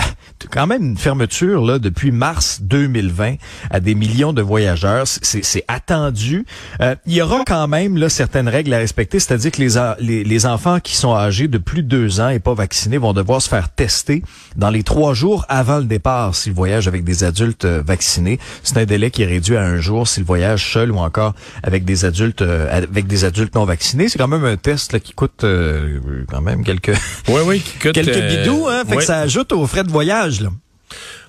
quand 0.51 0.67
même 0.67 0.83
une 0.83 0.97
fermeture 0.97 1.63
là 1.63 1.79
depuis 1.79 2.11
mars 2.11 2.61
2020 2.65 3.35
à 3.69 3.79
des 3.79 3.95
millions 3.95 4.33
de 4.33 4.41
voyageurs. 4.41 5.05
C'est 5.07 5.65
attendu. 5.67 6.45
Euh, 6.81 6.95
il 7.05 7.13
y 7.13 7.21
aura 7.21 7.43
quand 7.45 7.67
même 7.67 7.97
là 7.97 8.09
certaines 8.09 8.49
règles 8.49 8.73
à 8.73 8.77
respecter, 8.77 9.19
c'est-à-dire 9.19 9.51
que 9.51 9.61
les, 9.61 9.75
les, 9.99 10.23
les, 10.23 10.45
enfants 10.45 10.79
qui 10.79 10.95
sont 10.95 11.15
âgés 11.15 11.47
de 11.47 11.57
plus 11.57 11.83
de 11.83 11.87
deux 11.87 12.19
ans 12.19 12.29
et 12.29 12.39
pas 12.39 12.53
vaccinés 12.53 12.97
vont 12.97 13.13
devoir 13.13 13.41
se 13.41 13.49
faire 13.49 13.69
tester 13.69 14.23
dans 14.55 14.69
les 14.69 14.83
trois 14.83 15.13
jours 15.13 15.45
avant 15.49 15.77
le 15.77 15.85
départ 15.85 16.35
s'ils 16.35 16.53
voyagent 16.53 16.87
avec 16.87 17.03
des 17.03 17.23
adultes 17.23 17.65
euh, 17.65 17.81
vaccinés. 17.85 18.39
C'est 18.63 18.77
un 18.77 18.85
délai 18.85 19.11
qui 19.11 19.23
est 19.23 19.27
réduit 19.27 19.57
à 19.57 19.63
un 19.63 19.79
jour 19.79 20.07
s'ils 20.07 20.23
voyagent 20.23 20.73
seuls 20.73 20.91
ou 20.91 20.97
encore 20.97 21.33
avec 21.63 21.85
des 21.85 22.05
adultes 22.05 22.41
euh, 22.41 22.69
avec 22.71 23.07
des 23.07 23.25
adultes 23.25 23.55
non 23.55 23.65
vaccinés. 23.65 24.09
C'est 24.09 24.17
quand 24.17 24.27
même 24.27 24.45
un 24.45 24.57
test 24.57 24.93
là, 24.93 24.99
qui 24.99 25.13
coûte 25.13 25.43
euh, 25.43 25.99
quand 26.29 26.41
même 26.41 26.63
quelques 26.63 26.93
oui, 27.27 27.41
oui, 27.45 27.59
qui 27.59 27.77
coûte, 27.79 27.91
quelques 27.93 28.27
bidous, 28.27 28.67
hein, 28.67 28.83
fait 28.85 28.91
oui. 28.91 28.97
que 28.97 29.03
ça 29.03 29.19
ajoute 29.19 29.51
aux 29.51 29.65
frais 29.67 29.83
de 29.83 29.91
voyage. 29.91 30.41
Là. 30.41 30.49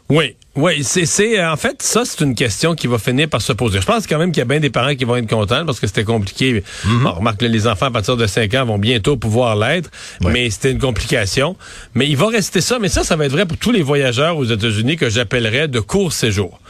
Oui, 0.09 0.37
oui, 0.55 0.85
c'est, 0.85 1.05
c'est 1.05 1.45
en 1.45 1.57
fait 1.57 1.83
ça, 1.83 2.05
c'est 2.05 2.23
une 2.25 2.35
question 2.35 2.75
qui 2.75 2.87
va 2.87 2.99
finir 2.99 3.29
par 3.29 3.43
se 3.43 3.53
poser. 3.53 3.81
Je 3.81 3.87
pense 3.87 4.07
quand 4.07 4.19
même 4.19 4.31
qu'il 4.31 4.39
y 4.39 4.43
a 4.43 4.47
bien 4.47 4.61
des 4.61 4.71
parents 4.71 4.95
qui 4.95 5.05
vont 5.05 5.17
être 5.17 5.29
contents 5.29 5.67
parce 5.67 5.81
que 5.81 5.87
c'était 5.87 6.05
compliqué. 6.05 6.61
Mm-hmm. 6.61 7.03
Bon, 7.03 7.13
remarque 7.13 7.43
là, 7.43 7.49
les 7.49 7.67
enfants 7.67 7.87
à 7.87 7.91
partir 7.91 8.17
de 8.17 8.27
5 8.27 8.55
ans 8.55 8.65
vont 8.65 8.79
bientôt 8.79 9.17
pouvoir 9.17 9.57
l'être, 9.57 9.91
mais 10.23 10.49
c'était 10.49 10.71
une 10.71 10.79
complication. 10.79 11.57
Mais 11.95 12.09
il 12.09 12.17
va 12.17 12.29
rester 12.29 12.61
ça, 12.61 12.79
mais 12.79 12.89
ça, 12.89 13.05
ça 13.05 13.17
va 13.17 13.27
être 13.27 13.33
vrai 13.33 13.47
pour 13.47 13.59
tous 13.59 13.73
les 13.73 13.83
voyageurs 13.83 14.39
aux 14.39 14.45
États-Unis 14.45 14.97
que 14.97 15.11
j'appellerais 15.11 15.69
de 15.69 15.81
court 15.81 16.13
séjour. 16.13 16.61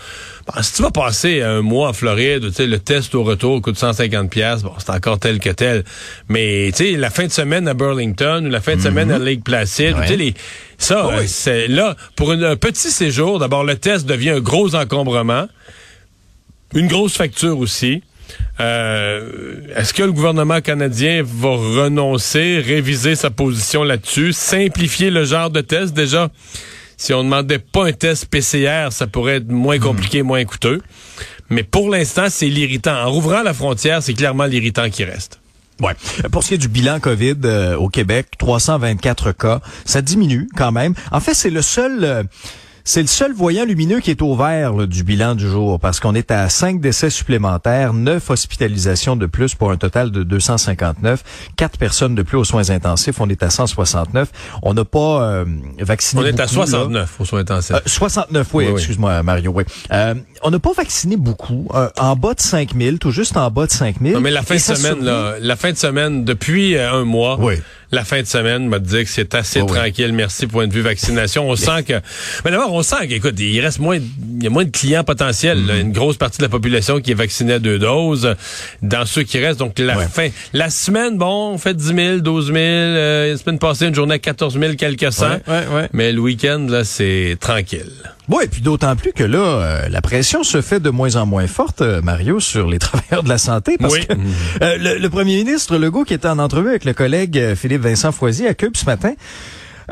Bon, 0.46 0.62
si 0.62 0.74
tu 0.74 0.82
vas 0.82 0.92
passer 0.92 1.42
un 1.42 1.60
mois 1.60 1.88
en 1.88 1.92
Floride, 1.92 2.48
tu 2.48 2.52
sais, 2.52 2.66
le 2.68 2.78
test 2.78 3.14
au 3.16 3.24
retour 3.24 3.60
coûte 3.60 3.76
150 3.76 4.30
pièces, 4.30 4.62
bon, 4.62 4.72
c'est 4.78 4.90
encore 4.90 5.18
tel 5.18 5.40
que 5.40 5.50
tel. 5.50 5.84
Mais 6.28 6.70
tu 6.70 6.84
sais, 6.84 6.92
la 6.92 7.10
fin 7.10 7.26
de 7.26 7.32
semaine 7.32 7.66
à 7.66 7.74
Burlington 7.74 8.44
ou 8.46 8.50
la 8.50 8.60
fin 8.60 8.76
de 8.76 8.80
mm-hmm. 8.80 8.82
semaine 8.84 9.10
à 9.10 9.18
Lake 9.18 9.42
Placid, 9.42 9.96
ouais. 9.96 10.06
tu 10.06 10.16
sais, 10.16 10.34
ça, 10.78 11.08
oui. 11.08 11.26
c'est 11.26 11.66
là 11.66 11.96
pour 12.14 12.32
une, 12.32 12.44
un 12.44 12.56
petit 12.56 12.90
séjour. 12.90 13.40
D'abord, 13.40 13.64
le 13.64 13.76
test 13.76 14.06
devient 14.06 14.30
un 14.30 14.40
gros 14.40 14.76
encombrement, 14.76 15.48
une 16.74 16.86
grosse 16.86 17.16
facture 17.16 17.58
aussi. 17.58 18.02
Euh, 18.60 19.60
Est-ce 19.74 19.92
que 19.92 20.02
le 20.02 20.12
gouvernement 20.12 20.60
canadien 20.60 21.22
va 21.24 21.50
renoncer, 21.50 22.62
réviser 22.64 23.14
sa 23.14 23.30
position 23.30 23.82
là-dessus, 23.82 24.32
simplifier 24.32 25.10
le 25.10 25.24
genre 25.24 25.50
de 25.50 25.60
test 25.60 25.92
déjà? 25.92 26.30
Si 26.96 27.12
on 27.12 27.18
ne 27.18 27.24
demandait 27.24 27.58
pas 27.58 27.86
un 27.86 27.92
test 27.92 28.26
PCR, 28.26 28.88
ça 28.90 29.06
pourrait 29.06 29.36
être 29.36 29.50
moins 29.50 29.78
compliqué, 29.78 30.22
moins 30.22 30.44
coûteux. 30.44 30.80
Mais 31.50 31.62
pour 31.62 31.90
l'instant, 31.90 32.26
c'est 32.28 32.48
l'irritant. 32.48 32.94
En 32.94 33.10
rouvrant 33.10 33.42
la 33.42 33.54
frontière, 33.54 34.02
c'est 34.02 34.14
clairement 34.14 34.46
l'irritant 34.46 34.88
qui 34.90 35.04
reste. 35.04 35.40
Ouais. 35.80 35.92
Pour 36.32 36.42
ce 36.42 36.48
qui 36.48 36.54
est 36.54 36.58
du 36.58 36.68
bilan 36.68 37.00
COVID 37.00 37.36
euh, 37.44 37.76
au 37.76 37.88
Québec, 37.88 38.28
324 38.38 39.32
cas, 39.32 39.60
ça 39.84 40.00
diminue 40.00 40.48
quand 40.56 40.72
même. 40.72 40.94
En 41.12 41.20
fait, 41.20 41.34
c'est 41.34 41.50
le 41.50 41.60
seul 41.60 42.02
euh, 42.02 42.22
c'est 42.86 43.00
le 43.02 43.08
seul 43.08 43.32
voyant 43.32 43.64
lumineux 43.64 43.98
qui 43.98 44.12
est 44.12 44.22
au 44.22 44.36
vert 44.36 44.72
là, 44.72 44.86
du 44.86 45.02
bilan 45.02 45.34
du 45.34 45.48
jour 45.48 45.80
parce 45.80 45.98
qu'on 45.98 46.14
est 46.14 46.30
à 46.30 46.48
5 46.48 46.80
décès 46.80 47.10
supplémentaires, 47.10 47.92
9 47.92 48.30
hospitalisations 48.30 49.16
de 49.16 49.26
plus 49.26 49.56
pour 49.56 49.72
un 49.72 49.76
total 49.76 50.12
de 50.12 50.22
259, 50.22 51.50
4 51.56 51.78
personnes 51.78 52.14
de 52.14 52.22
plus 52.22 52.38
aux 52.38 52.44
soins 52.44 52.70
intensifs, 52.70 53.20
on 53.20 53.28
est 53.28 53.42
à 53.42 53.50
169. 53.50 54.30
On 54.62 54.72
n'a 54.72 54.84
pas 54.84 55.22
euh, 55.22 55.44
vacciné 55.80 56.22
On 56.22 56.26
est 56.26 56.30
beaucoup, 56.30 56.42
à 56.42 56.46
69 56.46 56.94
là. 56.94 57.06
aux 57.18 57.24
soins 57.24 57.40
intensifs. 57.40 57.74
Euh, 57.74 57.80
69, 57.86 58.46
oui, 58.54 58.66
oui 58.66 58.72
excuse-moi 58.74 59.20
Mario, 59.24 59.50
oui. 59.52 59.64
Euh, 59.90 60.14
on 60.42 60.52
n'a 60.52 60.60
pas 60.60 60.72
vacciné 60.72 61.16
beaucoup, 61.16 61.68
euh, 61.74 61.88
en 61.98 62.14
bas 62.14 62.34
de 62.34 62.40
5000, 62.40 63.00
tout 63.00 63.10
juste 63.10 63.36
en 63.36 63.50
bas 63.50 63.66
de 63.66 63.72
5000. 63.72 64.12
Non, 64.12 64.20
mais 64.20 64.30
la 64.30 64.42
fin 64.42 64.54
de 64.54 64.60
semaine, 64.60 65.04
là, 65.04 65.34
la 65.40 65.56
fin 65.56 65.72
de 65.72 65.76
semaine, 65.76 66.24
depuis 66.24 66.78
un 66.78 67.04
mois, 67.04 67.36
oui 67.40 67.56
la 67.92 68.04
fin 68.04 68.20
de 68.20 68.26
semaine 68.26 68.68
m'a 68.68 68.78
dit 68.78 69.04
que 69.04 69.10
c'est 69.10 69.34
assez 69.34 69.60
oh 69.60 69.66
tranquille. 69.66 70.08
Oui. 70.10 70.16
Merci 70.16 70.46
point 70.46 70.66
de 70.66 70.72
vue 70.72 70.80
vaccination. 70.80 71.48
On 71.48 71.56
sent 71.56 71.84
que, 71.84 71.94
mais 72.44 72.50
d'abord, 72.50 72.72
on 72.72 72.82
sent 72.82 73.08
qu'écoute, 73.08 73.38
il 73.38 73.60
reste 73.60 73.78
moins, 73.78 73.96
il 73.96 74.42
y 74.42 74.46
a 74.46 74.50
moins 74.50 74.64
de 74.64 74.70
clients 74.70 75.04
potentiels. 75.04 75.58
Mm. 75.58 75.80
Une 75.80 75.92
grosse 75.92 76.16
partie 76.16 76.38
de 76.38 76.42
la 76.42 76.48
population 76.48 77.00
qui 77.00 77.12
est 77.12 77.14
vaccinée 77.14 77.54
à 77.54 77.58
deux 77.58 77.78
doses. 77.78 78.34
Dans 78.82 79.06
ceux 79.06 79.22
qui 79.22 79.38
restent, 79.38 79.60
donc 79.60 79.78
la 79.78 79.96
ouais. 79.96 80.08
fin, 80.08 80.28
la 80.52 80.70
semaine, 80.70 81.16
bon, 81.16 81.52
on 81.52 81.58
fait 81.58 81.74
10 81.74 81.94
000, 81.94 82.18
12 82.18 82.46
000. 82.46 82.56
Euh, 82.58 83.32
la 83.32 83.38
semaine 83.38 83.58
passée, 83.58 83.86
une 83.86 83.94
journée 83.94 84.14
à 84.14 84.18
14 84.18 84.58
000 84.58 84.74
quelques 84.74 85.12
cents. 85.12 85.38
Ouais, 85.46 85.88
mais 85.92 86.12
le 86.12 86.20
week-end, 86.20 86.66
là, 86.68 86.84
c'est 86.84 87.36
tranquille. 87.40 87.92
Oui, 88.28 88.44
et 88.44 88.48
puis 88.48 88.60
d'autant 88.60 88.96
plus 88.96 89.12
que 89.12 89.24
là, 89.24 89.38
euh, 89.38 89.88
la 89.88 90.00
pression 90.02 90.42
se 90.42 90.60
fait 90.60 90.80
de 90.80 90.90
moins 90.90 91.16
en 91.16 91.26
moins 91.26 91.46
forte, 91.46 91.80
euh, 91.82 92.02
Mario, 92.02 92.40
sur 92.40 92.68
les 92.68 92.78
travailleurs 92.80 93.22
de 93.22 93.28
la 93.28 93.38
santé, 93.38 93.76
parce 93.78 93.94
oui. 93.94 94.06
que 94.06 94.12
euh, 94.62 94.76
le, 94.78 94.98
le, 94.98 95.10
premier 95.10 95.36
ministre 95.36 95.76
Legault, 95.76 96.04
qui 96.04 96.14
était 96.14 96.28
en 96.28 96.38
entrevue 96.38 96.70
avec 96.70 96.84
le 96.84 96.92
collègue 96.92 97.54
Philippe 97.54 97.82
Vincent 97.82 98.12
Foisy 98.12 98.46
à 98.46 98.54
Cube 98.54 98.76
ce 98.76 98.84
matin, 98.84 99.14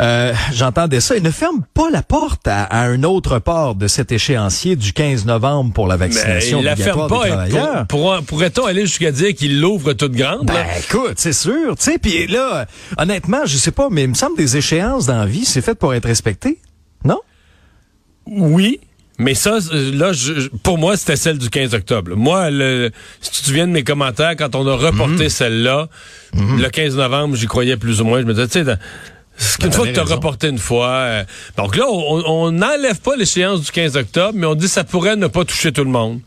euh, 0.01 0.33
j'entendais 0.53 1.01
ça. 1.01 1.17
Il 1.17 1.23
ne 1.23 1.31
ferme 1.31 1.63
pas 1.73 1.89
la 1.91 2.03
porte 2.03 2.49
à, 2.49 2.65
à, 2.65 2.85
un 2.87 3.03
autre 3.05 3.39
port 3.39 3.75
de 3.75 3.87
cet 3.87 4.11
échéancier 4.13 4.77
du 4.77 4.93
15 4.93 5.25
novembre 5.25 5.73
pour 5.73 5.87
la 5.87 5.97
vaccination 5.97 6.63
Mais 6.63 6.65
il 6.65 6.71
obligatoire 6.73 7.09
la 7.09 7.09
ferme 7.09 7.09
pas, 7.09 7.25
des 7.25 7.51
travailleurs. 7.53 7.87
Pour, 7.87 8.15
pour, 8.17 8.25
pourrait-on 8.25 8.67
aller 8.67 8.83
jusqu'à 8.83 9.13
dire 9.13 9.35
qu'il 9.35 9.61
l'ouvre 9.61 9.93
toute 9.93 10.13
grande? 10.13 10.47
Ben, 10.47 10.55
là? 10.55 10.79
écoute, 10.79 11.15
c'est 11.17 11.33
sûr. 11.33 11.77
Tu 11.77 11.85
sais, 11.93 11.99
puis 11.99 12.27
là, 12.27 12.67
honnêtement, 12.99 13.43
je 13.45 13.57
sais 13.57 13.71
pas, 13.71 13.89
mais 13.91 14.05
il 14.05 14.11
me 14.11 14.15
semble 14.15 14.37
des 14.37 14.57
échéances 14.57 15.07
dans 15.07 15.19
la 15.19 15.27
vie, 15.27 15.45
c'est 15.45 15.63
fait 15.63 15.75
pour 15.75 15.95
être 15.95 16.07
respecté, 16.07 16.59
non? 17.05 17.21
Oui, 18.27 18.81
Mais 19.19 19.35
ça, 19.35 19.59
là, 19.73 20.13
je, 20.13 20.49
pour 20.63 20.79
moi, 20.79 20.97
c'était 20.97 21.17
celle 21.17 21.39
du 21.39 21.49
15 21.51 21.75
octobre. 21.75 22.17
Moi, 22.17 22.51
le, 22.51 22.91
si 23.21 23.31
tu 23.31 23.41
te 23.41 23.47
souviens 23.47 23.67
de 23.67 23.73
mes 23.73 23.85
commentaires, 23.85 24.35
quand 24.37 24.55
on 24.55 24.67
a 24.67 24.75
reporté 24.75 25.29
celle-là, 25.29 25.89
le 26.35 26.69
15 26.69 26.97
novembre, 26.97 27.37
j'y 27.37 27.47
croyais 27.47 27.77
plus 27.77 28.01
ou 28.01 28.05
moins. 28.05 28.21
Je 28.21 28.25
me 28.27 28.35
disais, 28.35 28.49
tu 28.49 28.65
sais, 28.65 28.77
qu'une 29.61 29.73
fois 29.73 29.87
que 29.87 29.93
tu 29.93 30.01
as 30.01 30.05
reporté 30.05 30.49
une 30.49 30.59
fois. 30.59 30.89
euh, 30.89 31.25
donc 31.57 31.77
là, 31.77 31.85
on 31.89 32.51
n'enlève 32.51 33.01
pas 33.01 33.15
l'échéance 33.17 33.61
du 33.63 33.71
15 33.71 33.97
octobre, 33.97 34.33
mais 34.35 34.47
on 34.47 34.55
dit 34.55 34.67
que 34.67 34.73
ça 34.73 34.85
pourrait 34.85 35.17
ne 35.17 35.27
pas 35.29 35.45
toucher 35.45 35.71
tout 35.73 35.85
le 35.85 35.91
monde. 35.91 36.21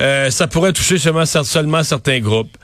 Euh, 0.00 0.30
ça 0.30 0.46
pourrait 0.46 0.72
toucher 0.72 0.98
seulement, 0.98 1.26
seulement 1.26 1.82
certains 1.82 2.20
groupes. 2.20 2.56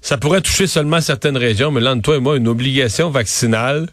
Ça 0.00 0.16
pourrait 0.16 0.40
toucher 0.40 0.66
seulement 0.66 1.00
certaines 1.00 1.36
régions. 1.36 1.70
Mais 1.70 1.80
là, 1.80 1.92
entre 1.92 2.02
toi 2.02 2.16
et 2.16 2.20
moi, 2.20 2.36
une 2.36 2.48
obligation 2.48 3.08
vaccinale 3.10 3.88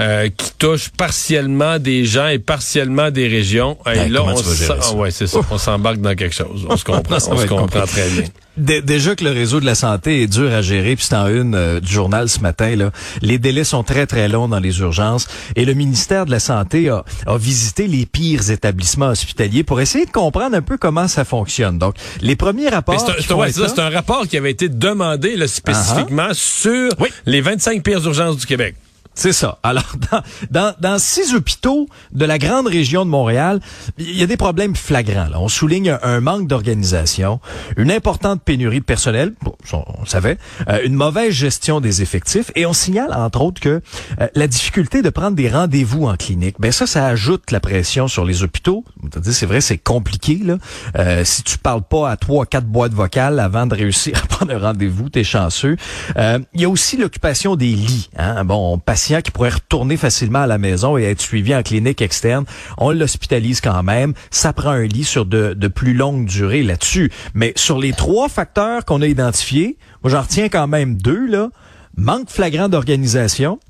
euh, 0.00 0.28
qui 0.28 0.50
touche 0.58 0.88
partiellement 0.90 1.78
des 1.78 2.04
gens 2.04 2.26
et 2.28 2.38
partiellement 2.38 3.10
des 3.10 3.28
régions. 3.28 3.78
Et 3.86 3.98
Hey, 3.98 4.08
là, 4.10 4.22
on 4.24 4.36
ça? 4.36 4.94
ouais, 4.94 5.10
c'est 5.10 5.26
ça. 5.26 5.38
On 5.50 5.58
s'embarque 5.58 5.98
dans 6.00 6.14
quelque 6.14 6.34
chose. 6.34 6.66
On 6.68 6.76
se 6.76 6.84
comprend. 6.84 7.16
On 7.30 7.38
se 7.38 7.46
comprend 7.46 7.86
très 7.86 8.08
bien. 8.10 8.24
Dé- 8.56 8.82
Déjà 8.82 9.16
que 9.16 9.24
le 9.24 9.30
réseau 9.32 9.58
de 9.60 9.64
la 9.66 9.74
santé 9.74 10.22
est 10.22 10.26
dur 10.28 10.52
à 10.52 10.62
gérer, 10.62 10.94
puis 10.94 11.04
c'est 11.08 11.16
en 11.16 11.26
une 11.26 11.54
euh, 11.56 11.80
du 11.80 11.92
journal 11.92 12.28
ce 12.28 12.38
matin, 12.38 12.76
là. 12.76 12.90
les 13.20 13.38
délais 13.38 13.64
sont 13.64 13.82
très 13.82 14.06
très 14.06 14.28
longs 14.28 14.46
dans 14.46 14.60
les 14.60 14.78
urgences 14.78 15.26
et 15.56 15.64
le 15.64 15.74
ministère 15.74 16.24
de 16.24 16.30
la 16.30 16.38
Santé 16.38 16.88
a, 16.88 17.04
a 17.26 17.36
visité 17.36 17.88
les 17.88 18.06
pires 18.06 18.50
établissements 18.50 19.08
hospitaliers 19.08 19.64
pour 19.64 19.80
essayer 19.80 20.06
de 20.06 20.12
comprendre 20.12 20.54
un 20.56 20.62
peu 20.62 20.76
comment 20.76 21.08
ça 21.08 21.24
fonctionne. 21.24 21.78
Donc, 21.78 21.96
les 22.20 22.36
premiers 22.36 22.68
rapports... 22.68 23.00
C'est 23.00 23.32
un- 23.32 23.36
un, 23.36 23.38
ouais, 23.40 23.94
rapport 23.94 24.28
qui 24.28 24.36
avait 24.36 24.52
été 24.52 24.68
demandé 24.68 25.36
là, 25.36 25.48
spécifiquement 25.48 26.28
sur 26.32 26.90
Oui. 27.00 27.08
les 27.26 27.40
25 27.40 27.82
pires 27.82 28.04
urgences 28.06 28.36
du 28.36 28.46
Québec. 28.46 28.76
C'est 29.14 29.32
ça. 29.32 29.58
Alors, 29.62 29.84
dans, 30.12 30.22
dans, 30.50 30.74
dans 30.80 30.98
six 30.98 31.34
hôpitaux 31.34 31.88
de 32.12 32.24
la 32.24 32.38
grande 32.38 32.66
région 32.66 33.04
de 33.04 33.10
Montréal, 33.10 33.60
il 33.98 34.18
y 34.18 34.22
a 34.22 34.26
des 34.26 34.36
problèmes 34.36 34.74
flagrants. 34.74 35.28
Là. 35.30 35.40
On 35.40 35.48
souligne 35.48 35.96
un, 36.02 36.20
manque 36.20 36.46
d'organisation, 36.46 37.40
une 37.76 37.90
importante 37.90 38.42
pénurie 38.42 38.80
de 38.80 38.84
personnel, 38.84 39.34
bon, 39.42 39.54
on 39.72 40.02
le 40.02 40.08
savait, 40.08 40.38
euh, 40.68 40.80
une 40.84 40.94
mauvaise 40.94 41.32
gestion 41.32 41.80
des 41.80 42.02
effectifs, 42.02 42.50
et 42.54 42.66
on 42.66 42.72
signale, 42.72 43.12
entre 43.14 43.42
autres, 43.42 43.60
que 43.60 43.80
euh, 44.20 44.28
la 44.34 44.46
difficulté 44.46 45.02
de 45.02 45.10
prendre 45.10 45.36
des 45.36 45.48
rendez-vous 45.48 46.06
en 46.06 46.16
clinique, 46.16 46.56
ben 46.58 46.72
ça, 46.72 46.86
ça 46.86 47.06
ajoute 47.06 47.50
la 47.50 47.60
pression 47.60 48.08
sur 48.08 48.24
les 48.24 48.42
hôpitaux. 48.42 48.84
C'est 49.22 49.46
vrai, 49.46 49.60
c'est 49.60 49.78
compliqué. 49.78 50.40
Là. 50.42 50.58
Euh, 50.98 51.24
si 51.24 51.42
tu 51.42 51.58
parles 51.58 51.82
pas 51.82 52.10
à 52.10 52.16
trois, 52.16 52.46
quatre 52.46 52.66
boîtes 52.66 52.92
vocales 52.92 53.38
avant 53.38 53.66
de 53.66 53.74
réussir 53.74 54.14
à 54.22 54.26
prendre 54.26 54.52
un 54.52 54.58
rendez-vous, 54.58 55.08
t'es 55.08 55.24
chanceux. 55.24 55.76
Euh, 56.16 56.38
Il 56.54 56.62
y 56.62 56.64
a 56.64 56.68
aussi 56.68 56.96
l'occupation 56.96 57.56
des 57.56 57.72
lits. 57.72 58.10
Hein? 58.16 58.44
Bon, 58.44 58.78
qui 59.22 59.30
pourrait 59.30 59.50
retourner 59.50 59.96
facilement 59.96 60.40
à 60.40 60.46
la 60.46 60.58
maison 60.58 60.96
et 60.96 61.04
être 61.04 61.20
suivi 61.20 61.54
en 61.54 61.62
clinique 61.62 62.02
externe, 62.02 62.44
on 62.78 62.90
l'hospitalise 62.90 63.60
quand 63.60 63.82
même. 63.82 64.14
Ça 64.30 64.52
prend 64.52 64.70
un 64.70 64.84
lit 64.84 65.04
sur 65.04 65.26
de, 65.26 65.54
de 65.54 65.68
plus 65.68 65.94
longue 65.94 66.26
durée 66.26 66.62
là-dessus. 66.62 67.10
Mais 67.34 67.52
sur 67.56 67.78
les 67.78 67.92
trois 67.92 68.28
facteurs 68.28 68.84
qu'on 68.84 69.02
a 69.02 69.06
identifiés, 69.06 69.76
moi 70.02 70.10
j'en 70.10 70.22
retiens 70.22 70.48
quand 70.48 70.66
même 70.66 70.96
deux 70.96 71.26
là. 71.26 71.50
Manque 71.96 72.28
flagrant 72.28 72.68
d'organisation 72.68 73.60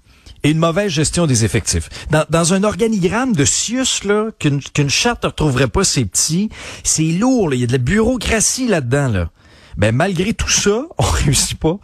et 0.45 0.51
une 0.51 0.59
mauvaise 0.59 0.91
gestion 0.91 1.27
des 1.27 1.45
effectifs. 1.45 1.89
Dans, 2.11 2.25
dans 2.31 2.55
un 2.55 2.65
organigramme 2.65 3.35
de 3.35 3.45
Sius, 3.45 4.05
là, 4.05 4.31
qu'une 4.39 4.61
qu'une 4.61 4.91
charte 4.91 5.25
ne 5.25 5.29
retrouverait 5.29 5.69
pas 5.69 5.85
ses 5.85 6.05
petits, 6.05 6.51
c'est 6.85 7.03
lourd, 7.03 7.53
il 7.53 7.61
y 7.61 7.65
a 7.65 7.67
de 7.67 7.73
la 7.73 7.79
bureaucratie 7.79 8.69
là-dedans. 8.69 9.09
Là. 9.09 9.31
Ben, 9.77 9.95
malgré 9.95 10.33
tout 10.35 10.49
ça, 10.51 10.83
on 10.99 11.03
réussit 11.03 11.59
pas 11.59 11.79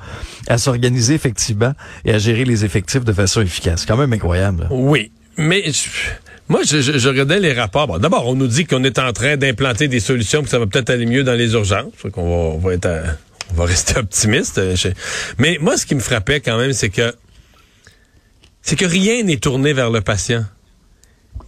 à 0.48 0.58
s'organiser 0.58 1.14
effectivement 1.14 1.74
et 2.04 2.12
à 2.12 2.18
gérer 2.18 2.44
les 2.44 2.64
effectifs 2.64 3.04
de 3.04 3.12
façon 3.12 3.40
efficace. 3.42 3.80
C'est 3.80 3.86
quand 3.86 3.96
même 3.96 4.12
incroyable. 4.12 4.66
Oui, 4.70 5.10
mais 5.36 5.64
moi, 6.48 6.60
je, 6.64 6.80
je- 6.80 6.98
je 6.98 7.08
regardais 7.08 7.38
les 7.40 7.52
rapports. 7.52 7.86
Bon, 7.86 7.98
D'abord, 7.98 8.26
on 8.26 8.34
nous 8.34 8.48
dit 8.48 8.64
qu'on 8.66 8.82
est 8.84 8.98
en 8.98 9.12
train 9.12 9.36
d'implanter 9.36 9.86
des 9.88 10.00
solutions, 10.00 10.42
que 10.42 10.48
ça 10.48 10.58
va 10.58 10.66
peut-être 10.66 10.90
aller 10.90 11.06
mieux 11.06 11.22
dans 11.24 11.34
les 11.34 11.52
urgences. 11.52 11.92
Qu'on 12.12 12.22
va, 12.28 12.54
on 12.56 12.58
va 12.58 12.74
être, 12.74 12.86
à- 12.86 13.02
on 13.52 13.54
va 13.54 13.64
rester 13.66 13.96
optimiste. 13.98 14.58
euh, 14.58 14.74
Mais 15.38 15.58
moi, 15.60 15.76
ce 15.76 15.86
qui 15.86 15.94
me 15.94 16.00
frappait 16.00 16.40
quand 16.40 16.58
même, 16.58 16.72
c'est 16.72 16.88
que 16.90 17.14
c'est 18.62 18.76
que 18.76 18.84
rien 18.84 19.22
n'est 19.22 19.38
tourné 19.38 19.72
vers 19.72 19.90
le 19.90 20.00
patient 20.00 20.44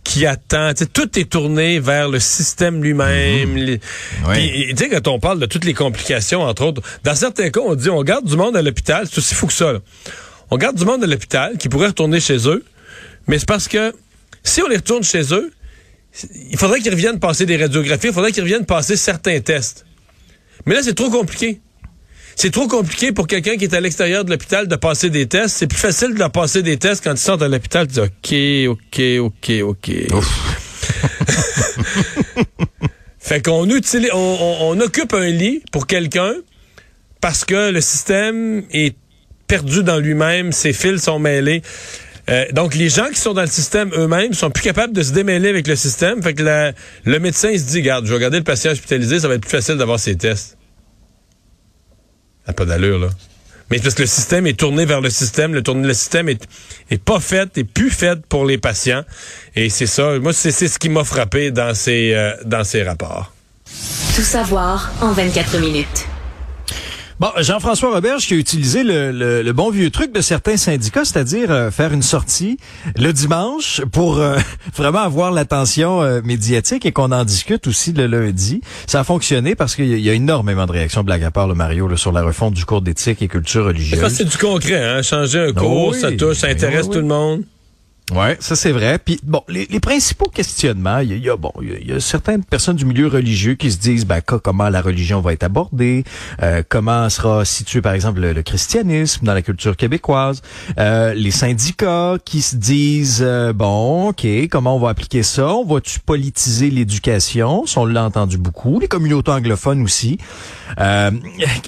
qui 0.05 0.27
attend. 0.27 0.73
Tout 0.93 1.19
est 1.19 1.31
tourné 1.31 1.79
vers 1.81 2.09
le 2.09 2.19
système 2.21 2.83
lui-même. 2.83 3.57
Les- 3.57 3.81
Oui. 4.29 4.35
Puis, 4.35 4.75
tu 4.75 4.85
sais, 4.85 4.89
quand 4.91 5.09
on 5.09 5.19
parle 5.21 5.39
de 5.39 5.47
toutes 5.47 5.65
les 5.65 5.75
complications, 5.75 6.43
entre 6.43 6.65
autres, 6.65 6.83
dans 7.05 7.15
certains 7.15 7.51
cas, 7.51 7.61
on 7.61 7.75
dit 7.75 7.89
on 7.91 8.03
garde 8.03 8.27
du 8.27 8.37
monde 8.37 8.57
à 8.57 8.63
l'hôpital, 8.63 9.07
c'est 9.11 9.19
aussi 9.19 9.35
fou 9.35 9.47
que 9.47 9.53
ça. 9.53 9.73
là. 9.73 9.79
On 10.51 10.57
garde 10.59 10.77
du 10.77 10.85
monde 10.85 11.03
à 11.03 11.07
l'hôpital 11.07 11.57
qui 11.59 11.69
pourrait 11.69 11.89
retourner 11.89 12.21
chez 12.21 12.47
eux, 12.49 12.65
mais 13.27 13.39
c'est 13.39 13.49
parce 13.49 13.69
que 13.69 13.95
si 14.43 14.61
on 14.63 14.69
les 14.69 14.77
retourne 14.77 15.03
chez 15.03 15.33
eux, 15.33 15.51
il 16.51 16.59
faudrait 16.59 16.81
qu'ils 16.81 16.93
reviennent 16.93 17.21
passer 17.21 17.47
des 17.47 17.57
radiographies, 17.57 18.09
il 18.09 18.13
faudrait 18.13 18.33
qu'ils 18.33 18.43
reviennent 18.43 18.67
passer 18.67 18.97
certains 18.97 19.41
tests. 19.41 19.87
Mais 20.67 20.75
là, 20.75 20.83
c'est 20.83 20.95
trop 20.95 21.09
compliqué. 21.11 21.61
C'est 22.37 22.51
trop 22.51 22.69
compliqué 22.69 23.13
pour 23.13 23.27
quelqu'un 23.27 23.57
qui 23.57 23.65
est 23.65 23.75
à 23.75 23.81
l'extérieur 23.81 24.25
de 24.25 24.31
l'hôpital 24.31 24.69
de 24.69 24.77
passer 24.77 25.11
des 25.11 25.27
tests. 25.27 25.57
C'est 25.59 25.67
plus 25.67 25.79
facile 25.79 26.15
de 26.15 26.19
leur 26.19 26.31
passer 26.31 26.63
des 26.63 26.77
tests 26.77 27.05
quand 27.05 27.13
ils 27.13 27.19
sortent 27.19 27.41
de 27.41 27.47
l'hôpital. 27.47 27.87
Tu 27.87 27.93
dis 27.93 28.01
OK, 28.69 29.21
OK, 29.21 29.51
OK, 29.63 29.63
OK. 29.63 29.93
fait 33.19 33.43
qu'on 33.45 33.69
utilise, 33.69 34.11
on, 34.13 34.37
on- 34.41 34.59
on 34.71 34.81
occupe 34.81 35.13
un 35.15 35.29
lit 35.29 35.63
pour 35.73 35.87
quelqu'un 35.87 36.35
parce 37.21 37.45
que 37.45 37.71
le 37.71 37.81
système 37.81 38.65
est 38.73 38.97
perdu 39.47 39.83
dans 39.83 39.99
lui-même, 39.99 40.53
ses 40.53 40.73
fils 40.73 41.03
sont 41.03 41.19
mêlés. 41.19 41.63
Euh, 42.31 42.45
donc, 42.53 42.75
les 42.75 42.89
gens 42.89 43.09
qui 43.13 43.21
sont 43.21 43.35
dans 43.35 43.43
le 43.43 43.47
système 43.49 43.91
eux-mêmes 43.97 44.33
sont 44.33 44.51
plus 44.51 44.63
capables 44.63 44.93
de 44.93 45.03
se 45.03 45.13
démêler 45.13 45.49
avec 45.49 45.67
le 45.67 45.77
système. 45.77 46.23
Fait 46.23 46.35
que 46.35 46.43
la- 46.43 46.73
le 47.05 47.19
médecin 47.19 47.51
il 47.51 47.61
se 47.61 47.67
dit, 47.67 47.83
garde, 47.83 48.05
je 48.07 48.11
vais 48.11 48.17
regarder 48.17 48.39
le 48.39 48.45
patient 48.45 48.71
hospitalisé, 48.73 49.21
ça 49.21 49.29
va 49.29 49.35
être 49.35 49.43
plus 49.43 49.51
facile 49.51 49.77
d'avoir 49.77 50.01
ses 50.01 50.17
tests. 50.17 50.57
N'a 52.47 52.53
pas 52.55 52.65
d'allure, 52.65 52.99
là. 52.99 53.09
Mais 53.71 53.79
parce 53.79 53.95
que 53.95 54.03
le 54.03 54.07
système 54.09 54.47
est 54.47 54.59
tourné 54.59 54.85
vers 54.85 55.01
le 55.01 55.09
système. 55.09 55.55
Le, 55.55 55.63
tourne- 55.63 55.87
le 55.87 55.95
système 55.95 56.29
est, 56.29 56.47
est 56.91 57.03
pas 57.03 57.21
fait, 57.21 57.57
est 57.57 57.65
plus 57.65 57.91
fait 57.91 58.21
pour 58.27 58.45
les 58.45 58.59
patients. 58.59 59.03
Et 59.57 59.71
c'est 59.71 59.87
ça. 59.87 60.19
Moi, 60.19 60.33
c'est 60.35 60.51
c'est 60.51 60.69
ce 60.69 60.79
qui 60.79 60.91
m'a 60.91 61.05
frappé 61.05 61.51
dans 61.51 61.75
ces, 61.75 62.13
euh, 62.15 62.35
dans 62.45 62.65
ces 62.65 62.83
rapports. 62.83 63.33
Tout 64.15 64.23
savoir 64.23 64.91
en 65.01 65.13
24 65.13 65.59
minutes. 65.59 66.07
Bon, 67.23 67.31
Jean-François 67.41 67.95
Roberge 67.95 68.27
qui 68.27 68.35
a 68.35 68.37
utilisé 68.37 68.83
le, 68.83 69.13
le- 69.13 69.43
le 69.45 69.53
bon 69.53 69.71
vieux 69.71 69.91
truc 69.91 70.13
de 70.13 70.21
certains 70.21 70.57
syndicats, 70.57 71.05
c'est-à-dire 71.05 71.53
euh, 71.53 71.71
faire 71.71 71.93
une 71.93 72.03
sortie 72.03 72.57
le 72.99 73.13
dimanche 73.13 73.81
pour 73.93 74.19
euh, 74.19 74.37
vraiment 74.77 75.03
avoir 75.03 75.31
l'attention 75.31 76.03
euh, 76.03 76.21
médiatique 76.25 76.85
et 76.85 76.91
qu'on 76.91 77.13
en 77.13 77.25
discute 77.25 77.69
aussi 77.69 77.93
le 77.93 78.09
lundi. 78.09 78.61
Ça 78.89 78.99
a 78.99 79.05
fonctionné 79.05 79.55
parce 79.55 79.77
qu'il 79.77 79.87
y, 79.87 79.95
a- 79.95 79.99
il 79.99 80.03
y 80.03 80.11
a 80.11 80.15
énormément 80.15 80.67
de 80.67 80.73
réactions, 80.73 81.05
blague 81.05 81.23
à 81.23 81.31
part, 81.31 81.47
le 81.47 81.55
Mario, 81.55 81.87
là, 81.87 81.97
sur 81.97 82.11
la 82.11 82.25
refonte 82.25 82.55
du 82.55 82.65
cours 82.65 82.83
d'éthique 82.83 83.23
et 83.23 83.29
culture 83.29 83.67
religieuse. 83.67 84.05
c'est 84.13 84.25
du 84.29 84.37
concret, 84.37 84.83
hein. 84.85 85.03
Changer 85.03 85.39
un 85.51 85.53
cours, 85.53 85.91
oui. 85.93 86.01
ça 86.01 86.11
touche, 86.11 86.39
ça 86.39 86.49
Oui, 86.49 86.55
intéresse 86.55 86.87
oui, 86.87 86.93
tout 86.93 86.99
le 86.99 87.07
monde. 87.07 87.43
Ouais, 88.15 88.37
ça 88.41 88.57
c'est 88.57 88.73
vrai. 88.73 88.99
Puis 88.99 89.19
bon, 89.23 89.43
les, 89.49 89.67
les 89.71 89.81
principaux 89.81 90.29
questionnements, 90.29 90.99
il 90.99 91.13
y, 91.13 91.19
y 91.21 91.31
a 91.31 91.37
bon, 91.37 91.53
il 91.63 91.83
y 91.83 91.93
y, 91.93 91.93
a 91.93 92.01
certaines 92.01 92.45
personnes 92.45 92.77
du 92.77 92.85
milieu 92.85 93.07
religieux 93.09 93.55
qui 93.55 93.71
se 93.73 93.79
disent, 93.79 94.05
ben 94.05 94.21
co- 94.21 94.39
comment 94.39 94.69
la 94.69 94.83
religion 94.83 95.21
va 95.21 95.33
être 95.33 95.45
abordée, 95.45 96.05
euh, 96.43 96.63
comment 96.69 97.09
sera 97.09 97.45
situé 97.45 97.81
par 97.81 97.95
exemple 97.95 98.21
le, 98.21 98.33
le 98.33 98.43
christianisme 98.43 99.25
dans 99.25 99.35
la 99.35 99.43
culture 99.43 99.77
québécoise, 99.77 100.43
euh, 100.79 101.15
les 101.15 101.31
syndicats 101.31 102.17
qui 102.25 102.43
se 102.43 102.57
disent, 102.57 103.23
euh, 103.23 103.53
bon, 103.53 104.09
ok, 104.11 104.27
comment 104.51 104.77
on 104.77 104.81
va 104.81 104.91
appliquer 104.91 105.23
ça, 105.23 105.49
on 105.55 105.65
va-tu 105.65 106.01
politiser 106.01 106.71
l'éducation, 106.71 107.65
on 107.77 107.87
l'a 107.87 108.05
entendu 108.05 108.37
beaucoup, 108.37 108.79
les 108.79 108.89
communautés 108.89 109.31
anglophones 109.31 109.83
aussi. 109.83 110.19
Euh, 110.81 111.11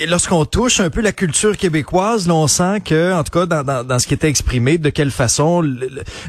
lorsqu'on 0.07 0.45
touche 0.45 0.81
un 0.81 0.91
peu 0.91 1.01
la 1.01 1.13
culture 1.13 1.57
québécoise, 1.57 2.27
là, 2.29 2.35
on 2.35 2.47
sent 2.49 2.81
que, 2.85 3.15
en 3.15 3.23
tout 3.25 3.33
cas, 3.39 3.47
dans, 3.47 3.63
dans, 3.63 3.85
dans 3.85 3.99
ce 3.99 4.07
qui 4.07 4.15
était 4.15 4.29
exprimé, 4.29 4.79
de 4.79 4.91
quelle 4.91 5.11
façon 5.11 5.63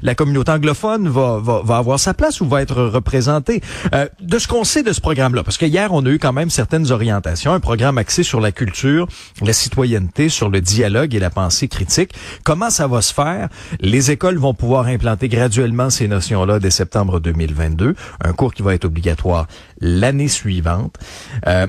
la 0.06 0.14
communauté 0.14 0.52
anglophone 0.52 1.10
va, 1.10 1.40
va, 1.42 1.62
va 1.64 1.78
avoir 1.78 2.00
sa 2.00 2.14
place 2.14 2.40
ou 2.40 2.48
va 2.48 2.62
être 2.62 2.84
représentée. 2.84 3.62
Euh, 3.94 4.08
de 4.22 4.38
ce 4.38 4.48
qu'on 4.48 4.64
sait 4.64 4.84
de 4.84 4.94
ce 4.94 5.02
programme-là, 5.02 5.44
parce 5.44 5.58
que 5.58 5.66
hier, 5.66 5.92
on 5.92 6.06
a 6.06 6.10
eu 6.10 6.20
quand 6.20 6.32
même 6.32 6.52
certaines 6.52 6.92
orientations, 6.92 7.54
un 7.54 7.60
programme 7.60 7.98
axé 7.98 8.22
sur 8.22 8.40
la 8.40 8.52
culture, 8.52 9.08
la 9.42 9.52
citoyenneté, 9.52 10.30
sur 10.30 10.50
le 10.50 10.62
dialogue 10.62 11.16
et 11.16 11.20
la 11.20 11.32
pensée 11.32 11.68
critique. 11.68 12.14
Comment 12.44 12.70
ça 12.70 12.88
va 12.88 13.02
se 13.02 13.14
faire? 13.14 13.50
Les 13.80 14.12
écoles 14.12 14.38
vont 14.38 14.54
pouvoir 14.54 14.86
implanter 14.86 15.28
graduellement 15.28 15.90
ces 15.90 16.08
notions-là 16.08 16.60
dès 16.60 16.70
septembre 16.70 17.20
2022, 17.20 17.96
un 18.24 18.34
cours 18.34 18.54
qui 18.54 18.62
va 18.62 18.76
être 18.76 18.86
obligatoire 18.86 19.48
l'année 19.82 20.28
suivante. 20.28 20.98
Euh, 21.48 21.66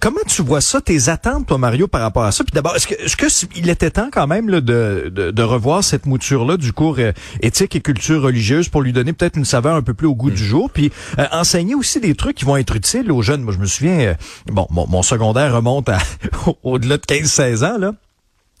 Comment 0.00 0.20
tu 0.26 0.42
vois 0.42 0.60
ça, 0.60 0.80
tes 0.80 1.08
attentes, 1.08 1.46
toi, 1.46 1.58
Mario, 1.58 1.86
par 1.86 2.00
rapport 2.00 2.24
à 2.24 2.32
ça? 2.32 2.44
Puis 2.44 2.52
d'abord, 2.52 2.74
est-ce 2.74 2.86
que, 2.86 2.94
est-ce 2.94 3.16
que 3.16 3.26
il 3.56 3.68
était 3.68 3.90
temps 3.90 4.08
quand 4.10 4.26
même 4.26 4.48
là, 4.48 4.60
de, 4.60 5.10
de, 5.14 5.30
de 5.30 5.42
revoir 5.42 5.84
cette 5.84 6.06
mouture-là 6.06 6.56
du 6.56 6.72
cours 6.72 6.96
euh, 6.98 7.12
éthique 7.40 7.76
et 7.76 7.80
culture 7.80 8.22
religieuse 8.22 8.68
pour 8.68 8.82
lui 8.82 8.92
donner 8.92 9.12
peut-être 9.12 9.36
une 9.36 9.44
saveur 9.44 9.76
un 9.76 9.82
peu 9.82 9.94
plus 9.94 10.06
au 10.06 10.14
goût 10.14 10.30
du 10.30 10.44
jour, 10.44 10.70
puis 10.70 10.90
euh, 11.18 11.26
enseigner 11.32 11.74
aussi 11.74 12.00
des 12.00 12.14
trucs 12.14 12.36
qui 12.36 12.44
vont 12.44 12.56
être 12.56 12.74
utiles 12.74 13.12
aux 13.12 13.22
jeunes. 13.22 13.42
Moi, 13.42 13.52
je 13.52 13.58
me 13.58 13.66
souviens, 13.66 13.98
euh, 14.00 14.14
bon, 14.46 14.66
mon, 14.70 14.86
mon 14.86 15.02
secondaire 15.02 15.54
remonte 15.54 15.88
à 15.88 15.98
au-delà 16.62 16.96
de 16.96 17.02
15-16 17.02 17.64
ans, 17.64 17.78
là. 17.78 17.92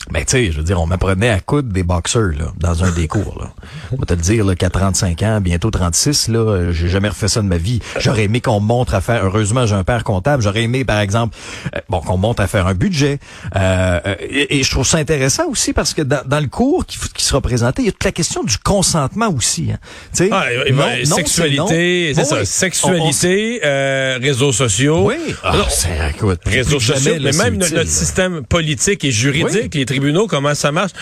Ben, 0.08 0.24
tu 0.24 0.30
sais, 0.30 0.50
je 0.50 0.56
veux 0.56 0.64
dire, 0.64 0.80
on 0.80 0.86
m'apprenait 0.86 1.28
à 1.28 1.40
coudre 1.40 1.72
des 1.72 1.82
boxeurs, 1.82 2.32
là, 2.36 2.52
dans 2.56 2.84
un 2.84 2.90
des 2.90 3.06
cours, 3.06 3.36
là. 3.38 3.52
On 3.92 3.96
va 3.96 4.06
te 4.06 4.14
le 4.14 4.20
dire, 4.20 4.46
là, 4.46 4.56
qu'à 4.56 4.70
35 4.70 5.22
ans, 5.22 5.40
bientôt 5.42 5.70
36, 5.70 6.28
là, 6.28 6.38
euh, 6.38 6.72
j'ai 6.72 6.88
jamais 6.88 7.10
refait 7.10 7.28
ça 7.28 7.42
de 7.42 7.46
ma 7.46 7.58
vie. 7.58 7.80
J'aurais 7.98 8.24
aimé 8.24 8.40
qu'on 8.40 8.60
montre 8.60 8.94
à 8.94 9.02
faire, 9.02 9.26
heureusement, 9.26 9.66
j'ai 9.66 9.74
un 9.74 9.84
père 9.84 10.02
comptable, 10.02 10.42
j'aurais 10.42 10.62
aimé, 10.62 10.86
par 10.86 11.00
exemple, 11.00 11.36
euh, 11.76 11.80
bon, 11.90 12.00
qu'on 12.00 12.16
monte 12.16 12.40
à 12.40 12.46
faire 12.46 12.66
un 12.66 12.72
budget. 12.72 13.18
Euh, 13.56 14.00
euh, 14.06 14.14
et, 14.20 14.58
et, 14.58 14.62
je 14.62 14.70
trouve 14.70 14.86
ça 14.86 14.96
intéressant 14.96 15.46
aussi 15.48 15.74
parce 15.74 15.92
que 15.92 16.00
dans, 16.00 16.26
dans 16.26 16.40
le 16.40 16.48
cours 16.48 16.86
qui, 16.86 16.98
qui 17.14 17.22
sera 17.22 17.42
présenté, 17.42 17.82
il 17.82 17.86
y 17.86 17.88
a 17.88 17.92
toute 17.92 18.04
la 18.04 18.12
question 18.12 18.42
du 18.42 18.56
consentement 18.56 19.28
aussi, 19.28 19.70
hein. 19.70 19.78
Tu 20.16 20.24
sais, 20.24 20.30
ah, 20.32 20.46
non, 20.72 21.16
sexualité, 21.16 22.12
c'est 22.14 22.24
ça, 22.24 22.40
oui. 22.40 22.46
sexualité, 22.46 23.60
on, 23.62 24.16
on... 24.16 24.22
réseaux 24.22 24.52
sociaux. 24.52 25.02
Oui. 25.06 25.16
Ah, 25.44 25.56
c'est, 25.68 25.90
écoute, 26.16 26.40
réseaux 26.46 26.80
sociaux, 26.80 27.16
mais 27.20 27.32
même 27.32 27.58
notre, 27.58 27.86
système 27.86 28.44
politique 28.46 29.04
et 29.04 29.10
juridique, 29.10 29.72
oui. 29.74 29.80
les 29.80 29.84
tribunaux, 29.90 30.26
comment 30.26 30.54
ça 30.54 30.72
marche. 30.72 30.92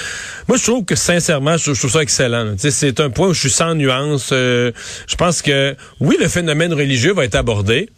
Moi, 0.48 0.56
je 0.56 0.64
trouve 0.64 0.84
que 0.84 0.96
sincèrement, 0.96 1.56
je, 1.56 1.72
trouve 1.72 1.90
ça 1.90 2.02
excellent. 2.02 2.54
C'est 2.58 3.00
un 3.00 3.10
point 3.10 3.28
où 3.28 3.34
je 3.34 3.40
suis 3.40 3.50
sans 3.50 3.74
nuance. 3.74 4.30
Euh, 4.32 4.72
je 5.06 5.14
pense 5.14 5.42
que 5.42 5.76
oui, 6.00 6.16
le 6.20 6.28
phénomène 6.28 6.72
religieux 6.72 7.12
va 7.12 7.24
être 7.24 7.34
abordé. 7.34 7.88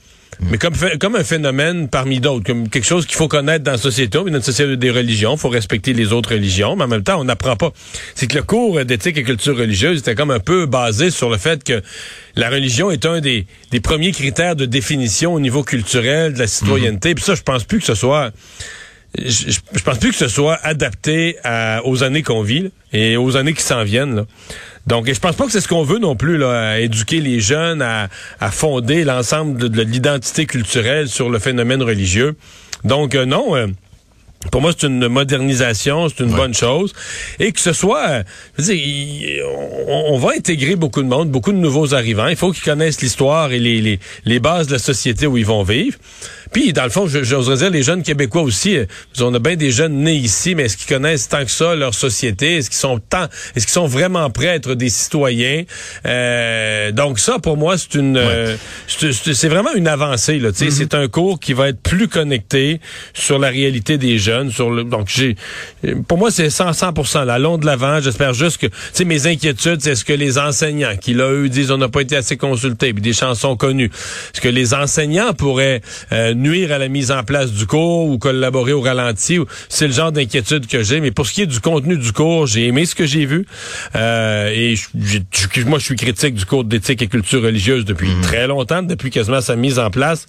Mais 0.42 0.56
comme, 0.56 0.72
comme 0.98 1.16
un 1.16 1.24
phénomène 1.24 1.88
parmi 1.88 2.18
d'autres, 2.18 2.46
comme 2.46 2.68
quelque 2.70 2.86
chose 2.86 3.04
qu'il 3.04 3.16
faut 3.16 3.28
connaître 3.28 3.62
dans 3.62 3.72
la 3.72 3.78
société, 3.78 4.16
dans 4.16 4.26
une 4.26 4.40
société 4.40 4.76
des 4.76 4.90
religions, 4.90 5.34
il 5.34 5.38
faut 5.38 5.50
respecter 5.50 5.92
les 5.92 6.12
autres 6.12 6.30
religions, 6.30 6.76
mais 6.76 6.84
en 6.84 6.88
même 6.88 7.02
temps, 7.02 7.20
on 7.20 7.24
n'apprend 7.24 7.56
pas. 7.56 7.72
C'est 8.14 8.26
que 8.26 8.36
le 8.36 8.42
cours 8.42 8.82
d'éthique 8.84 9.18
et 9.18 9.22
culture 9.22 9.56
religieuse 9.56 9.98
était 9.98 10.14
comme 10.14 10.30
un 10.30 10.40
peu 10.40 10.64
basé 10.64 11.10
sur 11.10 11.28
le 11.28 11.36
fait 11.36 11.62
que 11.62 11.82
la 12.36 12.48
religion 12.48 12.90
est 12.90 13.04
un 13.04 13.20
des, 13.20 13.46
des 13.70 13.80
premiers 13.80 14.12
critères 14.12 14.56
de 14.56 14.64
définition 14.64 15.34
au 15.34 15.40
niveau 15.40 15.62
culturel 15.62 16.32
de 16.32 16.38
la 16.38 16.46
citoyenneté. 16.46 17.10
Mmh. 17.10 17.14
Puis 17.16 17.24
ça, 17.24 17.34
je 17.34 17.42
pense 17.42 17.64
plus 17.64 17.80
que 17.80 17.86
ce 17.86 17.94
soit 17.94 18.30
je, 19.18 19.50
je, 19.72 19.82
pense 19.82 19.98
plus 19.98 20.10
que 20.10 20.16
ce 20.16 20.28
soit 20.28 20.58
adapté 20.62 21.36
à, 21.42 21.80
aux 21.84 22.02
années 22.02 22.22
qu'on 22.22 22.42
vit 22.42 22.62
là, 22.62 22.68
et 22.92 23.16
aux 23.16 23.36
années 23.36 23.54
qui 23.54 23.62
s'en 23.62 23.82
viennent. 23.82 24.16
Là. 24.16 24.24
Donc, 24.86 25.12
je 25.12 25.18
pense 25.18 25.36
pas 25.36 25.46
que 25.46 25.52
c'est 25.52 25.60
ce 25.60 25.68
qu'on 25.68 25.82
veut 25.84 25.98
non 25.98 26.16
plus, 26.16 26.38
là, 26.38 26.70
à 26.70 26.78
éduquer 26.78 27.20
les 27.20 27.40
jeunes, 27.40 27.82
à, 27.82 28.08
à 28.40 28.50
fonder 28.50 29.04
l'ensemble 29.04 29.58
de, 29.58 29.68
de 29.68 29.82
l'identité 29.82 30.46
culturelle 30.46 31.08
sur 31.08 31.28
le 31.28 31.38
phénomène 31.38 31.82
religieux. 31.82 32.36
Donc, 32.84 33.14
euh, 33.14 33.24
non. 33.24 33.56
Euh, 33.56 33.66
pour 34.50 34.62
moi, 34.62 34.72
c'est 34.76 34.86
une 34.86 35.06
modernisation, 35.06 36.08
c'est 36.08 36.24
une 36.24 36.30
ouais. 36.30 36.36
bonne 36.36 36.54
chose. 36.54 36.94
Et 37.38 37.52
que 37.52 37.60
ce 37.60 37.74
soit, 37.74 38.22
je 38.58 38.62
veux 38.62 38.74
dire, 38.74 39.44
on, 39.86 40.14
on, 40.14 40.18
va 40.18 40.30
intégrer 40.36 40.76
beaucoup 40.76 41.02
de 41.02 41.08
monde, 41.08 41.30
beaucoup 41.30 41.52
de 41.52 41.58
nouveaux 41.58 41.94
arrivants. 41.94 42.26
Il 42.26 42.36
faut 42.36 42.50
qu'ils 42.50 42.64
connaissent 42.64 43.02
l'histoire 43.02 43.52
et 43.52 43.58
les, 43.58 43.82
les, 43.82 44.00
les 44.24 44.40
bases 44.40 44.66
de 44.66 44.72
la 44.72 44.78
société 44.78 45.26
où 45.26 45.36
ils 45.36 45.44
vont 45.44 45.62
vivre. 45.62 45.98
Puis, 46.52 46.72
dans 46.72 46.84
le 46.84 46.90
fond, 46.90 47.06
j'oserais 47.06 47.56
dire, 47.56 47.70
les 47.70 47.82
jeunes 47.82 48.02
Québécois 48.02 48.42
aussi, 48.42 48.76
euh, 48.76 48.86
on 49.20 49.32
a 49.34 49.38
bien 49.38 49.56
des 49.56 49.70
jeunes 49.70 49.94
nés 49.94 50.14
ici, 50.14 50.54
mais 50.54 50.64
est-ce 50.64 50.76
qu'ils 50.76 50.88
connaissent 50.88 51.28
tant 51.28 51.44
que 51.44 51.50
ça 51.50 51.74
leur 51.74 51.94
société? 51.94 52.56
Est-ce 52.56 52.70
qu'ils 52.70 52.78
sont 52.78 52.98
tant, 52.98 53.26
est-ce 53.54 53.66
qu'ils 53.66 53.74
sont 53.74 53.86
vraiment 53.86 54.28
prêts 54.30 54.48
à 54.48 54.54
être 54.54 54.74
des 54.74 54.88
citoyens? 54.88 55.64
Euh, 56.06 56.92
donc 56.92 57.18
ça, 57.18 57.38
pour 57.38 57.56
moi, 57.56 57.78
c'est 57.78 57.94
une, 57.94 58.16
ouais. 58.16 58.24
euh, 58.24 58.56
c'est 58.86 59.48
vraiment 59.48 59.72
une 59.74 59.88
avancée. 59.88 60.38
Là, 60.38 60.48
mm 60.48 60.52
-hmm. 60.52 60.70
C'est 60.70 60.94
un 60.94 61.08
cours 61.08 61.38
qui 61.38 61.52
va 61.52 61.68
être 61.68 61.80
plus 61.80 62.08
connecté 62.08 62.80
sur 63.14 63.38
la 63.38 63.48
réalité 63.48 63.98
des 63.98 64.18
jeunes. 64.18 64.50
Sur 64.50 64.70
le, 64.70 64.84
donc, 64.84 65.08
j'ai, 65.08 65.36
pour 66.08 66.18
moi, 66.18 66.30
c'est 66.30 66.50
100, 66.50 66.72
100 66.72 67.24
là, 67.24 67.38
long 67.38 67.58
de 67.58 67.66
l'avant. 67.66 68.00
J'espère 68.00 68.34
juste 68.34 68.58
que, 68.58 68.66
tu 68.66 68.74
sais, 68.92 69.04
mes 69.04 69.26
inquiétudes, 69.26 69.80
c'est 69.80 69.94
ce 69.94 70.04
que 70.04 70.12
les 70.12 70.38
enseignants, 70.38 70.96
qui 70.96 71.14
là, 71.14 71.30
eux, 71.30 71.48
disent, 71.48 71.70
on 71.70 71.78
n'a 71.78 71.88
pas 71.88 72.02
été 72.02 72.16
assez 72.16 72.36
consultés, 72.36 72.92
puis 72.92 73.02
des 73.02 73.12
chansons 73.12 73.56
connues. 73.56 73.90
Est-ce 74.32 74.40
que 74.40 74.48
les 74.48 74.74
enseignants 74.74 75.32
pourraient 75.32 75.80
euh, 76.12 76.34
nuire 76.40 76.72
à 76.72 76.78
la 76.78 76.88
mise 76.88 77.10
en 77.12 77.22
place 77.22 77.52
du 77.52 77.66
cours 77.66 78.06
ou 78.06 78.18
collaborer 78.18 78.72
au 78.72 78.80
ralenti. 78.80 79.38
C'est 79.68 79.86
le 79.86 79.92
genre 79.92 80.12
d'inquiétude 80.12 80.66
que 80.66 80.82
j'ai. 80.82 81.00
Mais 81.00 81.10
pour 81.10 81.26
ce 81.26 81.32
qui 81.32 81.42
est 81.42 81.46
du 81.46 81.60
contenu 81.60 81.96
du 81.96 82.12
cours, 82.12 82.46
j'ai 82.46 82.66
aimé 82.66 82.86
ce 82.86 82.94
que 82.94 83.06
j'ai 83.06 83.26
vu. 83.26 83.46
Euh, 83.94 84.50
et 84.52 84.74
moi, 85.64 85.78
je 85.78 85.84
suis 85.84 85.96
critique 85.96 86.34
du 86.34 86.44
cours 86.44 86.64
d'éthique 86.64 87.02
et 87.02 87.08
culture 87.08 87.42
religieuse 87.42 87.84
depuis 87.84 88.10
mmh. 88.10 88.20
très 88.22 88.46
longtemps, 88.46 88.82
depuis 88.82 89.10
quasiment 89.10 89.40
sa 89.40 89.56
mise 89.56 89.78
en 89.78 89.90
place. 89.90 90.26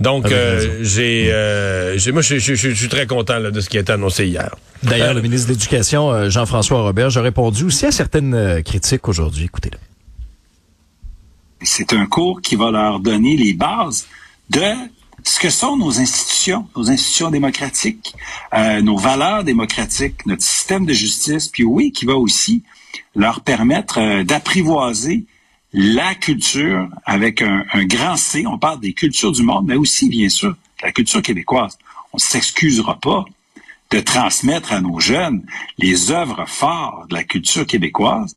Donc, 0.00 0.30
euh, 0.30 0.78
j'ai, 0.82 1.28
euh, 1.30 1.96
moi, 2.12 2.22
je, 2.22 2.38
suis 2.38 2.88
très 2.88 3.06
content 3.06 3.38
là, 3.38 3.50
de 3.50 3.60
ce 3.60 3.68
qui 3.68 3.78
a 3.78 3.80
été 3.80 3.92
annoncé 3.92 4.26
hier. 4.26 4.54
D'ailleurs, 4.82 5.14
le 5.14 5.20
ministre 5.20 5.48
de 5.48 5.52
l'Éducation, 5.52 6.30
Jean-François 6.30 6.82
Robert, 6.82 7.16
a 7.16 7.20
répondu 7.20 7.64
aussi 7.64 7.86
à 7.86 7.92
certaines 7.92 8.62
critiques 8.62 9.08
aujourd'hui. 9.08 9.44
Écoutez-le. 9.44 9.78
C'est 11.62 11.92
un 11.92 12.06
cours 12.06 12.40
qui 12.40 12.56
va 12.56 12.70
leur 12.70 13.00
donner 13.00 13.36
les 13.36 13.52
bases 13.52 14.06
de 14.48 14.60
ce 15.24 15.38
que 15.38 15.50
sont 15.50 15.76
nos 15.76 15.98
institutions, 15.98 16.68
nos 16.76 16.90
institutions 16.90 17.30
démocratiques, 17.30 18.14
euh, 18.54 18.80
nos 18.80 18.96
valeurs 18.96 19.44
démocratiques, 19.44 20.24
notre 20.26 20.42
système 20.42 20.86
de 20.86 20.92
justice, 20.92 21.48
puis 21.48 21.64
oui, 21.64 21.92
qui 21.92 22.04
va 22.04 22.16
aussi 22.16 22.62
leur 23.14 23.40
permettre 23.40 23.98
euh, 23.98 24.24
d'apprivoiser 24.24 25.24
la 25.72 26.14
culture 26.14 26.88
avec 27.04 27.42
un, 27.42 27.64
grand 27.84 28.16
C. 28.16 28.44
On 28.46 28.58
parle 28.58 28.80
des 28.80 28.92
cultures 28.92 29.32
du 29.32 29.42
monde, 29.42 29.66
mais 29.66 29.76
aussi, 29.76 30.08
bien 30.08 30.28
sûr, 30.28 30.56
la 30.82 30.90
culture 30.92 31.22
québécoise. 31.22 31.78
On 32.12 32.16
ne 32.16 32.20
s'excusera 32.20 32.98
pas 32.98 33.24
de 33.90 34.00
transmettre 34.00 34.72
à 34.72 34.80
nos 34.80 34.98
jeunes 34.98 35.44
les 35.78 36.10
œuvres 36.10 36.44
fortes 36.48 37.10
de 37.10 37.14
la 37.14 37.24
culture 37.24 37.66
québécoise. 37.66 38.36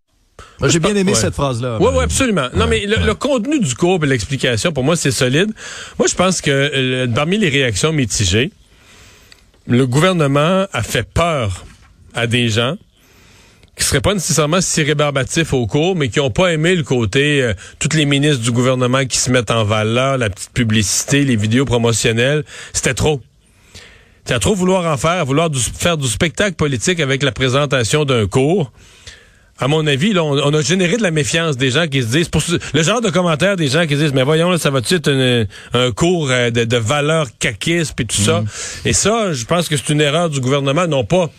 J'ai 0.65 0.79
bien 0.79 0.95
aimé 0.95 1.11
ouais. 1.11 1.17
cette 1.17 1.33
phrase-là. 1.33 1.77
Oui, 1.79 1.89
oui, 1.93 2.03
absolument. 2.03 2.47
Non, 2.55 2.67
mais 2.67 2.85
le, 2.85 3.05
le, 3.05 3.13
contenu 3.15 3.59
du 3.59 3.75
cours 3.75 4.03
et 4.03 4.07
l'explication, 4.07 4.71
pour 4.71 4.83
moi, 4.83 4.95
c'est 4.95 5.11
solide. 5.11 5.51
Moi, 5.99 6.07
je 6.07 6.15
pense 6.15 6.41
que 6.41 6.51
euh, 6.51 7.07
parmi 7.07 7.37
les 7.37 7.49
réactions 7.49 7.91
mitigées, 7.91 8.51
le 9.67 9.85
gouvernement 9.87 10.65
a 10.71 10.83
fait 10.83 11.03
peur 11.03 11.65
à 12.13 12.27
des 12.27 12.49
gens 12.49 12.77
qui 13.75 13.83
seraient 13.83 14.01
pas 14.01 14.13
nécessairement 14.13 14.61
si 14.61 14.83
rébarbatifs 14.83 15.53
au 15.53 15.65
cours, 15.65 15.95
mais 15.95 16.09
qui 16.09 16.19
ont 16.19 16.29
pas 16.29 16.53
aimé 16.53 16.75
le 16.75 16.83
côté 16.83 17.41
euh, 17.41 17.53
toutes 17.79 17.95
les 17.95 18.05
ministres 18.05 18.43
du 18.43 18.51
gouvernement 18.51 19.05
qui 19.05 19.17
se 19.17 19.31
mettent 19.31 19.51
en 19.51 19.63
valeur, 19.63 20.17
la 20.17 20.29
petite 20.29 20.51
publicité, 20.51 21.25
les 21.25 21.35
vidéos 21.35 21.65
promotionnelles. 21.65 22.43
C'était 22.71 22.93
trop. 22.93 23.21
C'est 24.25 24.35
à 24.35 24.39
trop 24.39 24.55
vouloir 24.55 24.91
en 24.91 24.97
faire, 24.97 25.11
à 25.11 25.23
vouloir 25.23 25.49
du, 25.49 25.59
faire 25.59 25.97
du 25.97 26.07
spectacle 26.07 26.55
politique 26.55 26.99
avec 26.99 27.23
la 27.23 27.31
présentation 27.31 28.05
d'un 28.05 28.27
cours 28.27 28.71
à 29.59 29.67
mon 29.67 29.85
avis, 29.85 30.13
là, 30.13 30.23
on, 30.23 30.37
on, 30.37 30.53
a 30.53 30.61
généré 30.61 30.97
de 30.97 31.03
la 31.03 31.11
méfiance 31.11 31.57
des 31.57 31.69
gens 31.69 31.87
qui 31.87 32.01
se 32.01 32.07
disent, 32.07 32.29
pour, 32.29 32.41
le 32.73 32.83
genre 32.83 33.01
de 33.01 33.09
commentaires 33.09 33.55
des 33.55 33.67
gens 33.67 33.85
qui 33.85 33.95
se 33.95 33.99
disent, 33.99 34.13
mais 34.13 34.23
voyons, 34.23 34.49
là, 34.49 34.57
ça 34.57 34.71
va-tu 34.71 34.95
être 34.95 35.09
un, 35.09 35.45
un 35.73 35.91
cours 35.91 36.31
euh, 36.31 36.49
de, 36.49 36.63
de 36.63 36.77
valeur 36.77 37.27
caquiste 37.37 37.99
et 37.99 38.05
tout 38.05 38.21
ça? 38.21 38.41
Mhm. 38.41 38.47
Et 38.85 38.93
ça, 38.93 39.33
je 39.33 39.45
pense 39.45 39.69
que 39.69 39.77
c'est 39.77 39.89
une 39.89 40.01
erreur 40.01 40.29
du 40.29 40.39
gouvernement, 40.39 40.87
non 40.87 41.03
pas 41.03 41.29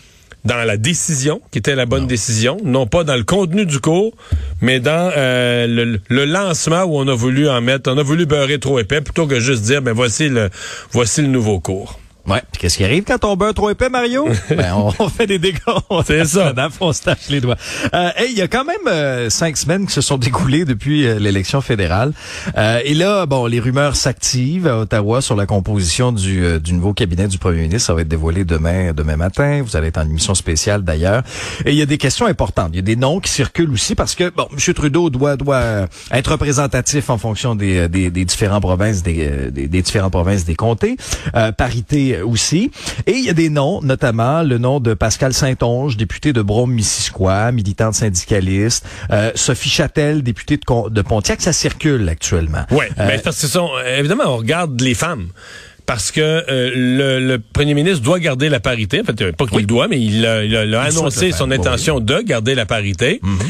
dans 0.45 0.63
la 0.63 0.77
décision, 0.77 1.41
qui 1.51 1.57
était 1.57 1.75
la 1.75 1.87
bonne 1.87 2.01
non. 2.01 2.07
décision, 2.07 2.57
non 2.63 2.85
pas 2.85 3.03
dans 3.03 3.15
le 3.15 3.23
contenu 3.23 3.65
du 3.65 3.79
cours, 3.79 4.13
mais 4.61 4.79
dans 4.79 5.11
euh, 5.17 5.65
le, 5.67 5.99
le, 6.07 6.25
lancement 6.25 6.83
où 6.83 6.97
on 6.99 7.07
a 7.07 7.15
voulu 7.15 7.49
en 7.49 7.61
mettre, 7.61 7.91
on 7.91 7.97
a 7.97 8.03
voulu 8.03 8.27
beurrer 8.27 8.59
trop 8.59 8.79
épais, 8.79 9.01
plutôt 9.01 9.25
que 9.25 9.39
juste 9.39 9.63
dire, 9.63 9.81
ben 9.81 9.93
voici 9.93 10.29
le, 10.29 10.49
voici 10.91 11.21
le 11.21 11.27
nouveau 11.27 11.59
cours. 11.59 11.99
Ouais. 12.27 12.41
Puis 12.51 12.61
qu'est-ce 12.61 12.77
qui 12.77 12.83
arrive 12.83 13.03
quand 13.03 13.23
on 13.25 13.35
beurre 13.35 13.53
trop 13.53 13.69
épais, 13.69 13.89
Mario? 13.89 14.27
ben, 14.49 14.73
on, 14.73 14.91
on, 14.97 15.09
fait 15.09 15.27
des 15.27 15.37
dégâts. 15.37 15.59
C'est 16.05 16.25
ça. 16.25 16.53
on 16.81 16.91
se 16.91 17.03
tâche 17.03 17.29
les 17.29 17.39
doigts. 17.39 17.57
Euh, 17.93 18.09
hey, 18.17 18.31
il 18.31 18.37
y 18.37 18.41
a 18.41 18.47
quand 18.47 18.65
même 18.65 18.87
euh, 18.87 19.29
cinq 19.29 19.57
semaines 19.57 19.85
qui 19.85 19.93
se 19.93 20.01
sont 20.01 20.17
découlées 20.17 20.65
depuis 20.65 21.05
euh, 21.05 21.19
l'élection 21.19 21.61
fédérale. 21.61 22.13
Euh, 22.57 22.79
et 22.83 22.95
là, 22.95 23.25
bon, 23.27 23.45
les 23.45 23.59
rumeurs 23.59 23.95
s'activent 23.95 24.67
à 24.67 24.79
Ottawa 24.79 25.21
sur 25.21 25.35
la 25.35 25.45
composition 25.45 26.11
du, 26.11 26.43
euh, 26.43 26.59
du 26.59 26.73
nouveau 26.73 26.93
cabinet 26.93 27.27
du 27.27 27.37
premier 27.37 27.61
ministre. 27.61 27.87
Ça 27.87 27.93
va 27.93 28.01
être 28.01 28.07
dévoilé 28.07 28.43
demain, 28.43 28.93
demain 28.93 29.17
matin. 29.17 29.61
Vous 29.63 29.75
allez 29.75 29.87
être 29.89 29.99
en 29.99 30.05
émission 30.09 30.33
spéciale 30.33 30.83
d'ailleurs. 30.83 31.21
Et 31.65 31.71
il 31.71 31.77
y 31.77 31.81
a 31.83 31.85
des 31.85 31.99
questions 31.99 32.25
importantes. 32.25 32.69
Il 32.73 32.77
y 32.77 32.79
a 32.79 32.83
des 32.83 32.95
noms 32.95 33.19
qui 33.19 33.29
circulent 33.29 33.71
aussi 33.71 33.93
parce 33.93 34.15
que, 34.15 34.29
bon, 34.31 34.47
M. 34.51 34.73
Trudeau 34.73 35.11
doit, 35.11 35.37
doit 35.37 35.87
être 36.11 36.31
représentatif 36.31 37.09
en 37.11 37.19
fonction 37.19 37.53
des, 37.53 37.87
des, 37.87 38.09
des 38.09 38.25
différentes 38.25 38.63
provinces, 38.63 39.03
des, 39.03 39.51
des, 39.51 39.67
des 39.67 39.81
différentes 39.81 40.11
provinces 40.11 40.43
des 40.45 40.55
comtés. 40.55 40.97
parité 41.57 42.14
aussi. 42.21 42.71
Et 43.05 43.13
il 43.13 43.25
y 43.25 43.29
a 43.29 43.33
des 43.33 43.49
noms, 43.49 43.81
notamment 43.81 44.43
le 44.43 44.57
nom 44.57 44.79
de 44.79 44.93
Pascal 44.93 45.33
Saint-Onge, 45.33 45.97
député 45.97 46.33
de 46.33 46.41
Brome-Missisquoi, 46.41 47.51
militante 47.51 47.95
syndicaliste, 47.95 48.85
euh, 49.11 49.31
Sophie 49.35 49.69
Châtel, 49.69 50.23
députée 50.23 50.57
de, 50.57 50.89
de, 50.89 51.01
Pontiac, 51.01 51.41
ça 51.41 51.53
circule 51.53 52.07
actuellement. 52.09 52.65
Oui, 52.71 52.85
euh, 52.99 53.07
ben, 53.07 53.21
parce 53.23 53.41
que 53.41 53.47
sont, 53.47 53.69
évidemment, 53.97 54.23
on 54.27 54.37
regarde 54.37 54.79
les 54.81 54.93
femmes 54.93 55.27
parce 55.85 56.11
que 56.11 56.21
euh, 56.21 56.71
le, 56.75 57.19
le, 57.19 57.39
premier 57.39 57.73
ministre 57.73 58.01
doit 58.01 58.19
garder 58.19 58.49
la 58.49 58.59
parité. 58.59 59.01
En 59.01 59.03
fait, 59.03 59.31
pas 59.33 59.45
qu'il 59.45 59.57
oui. 59.57 59.65
doit, 59.65 59.87
mais 59.87 60.01
il 60.01 60.25
a, 60.25 60.43
il 60.43 60.55
a, 60.55 60.65
il 60.65 60.73
a 60.73 60.81
annoncé 60.81 61.31
son 61.31 61.51
intention 61.51 61.97
oui. 61.97 62.03
de 62.03 62.21
garder 62.21 62.55
la 62.55 62.65
parité. 62.65 63.19
Mm 63.21 63.35
-hmm. 63.35 63.45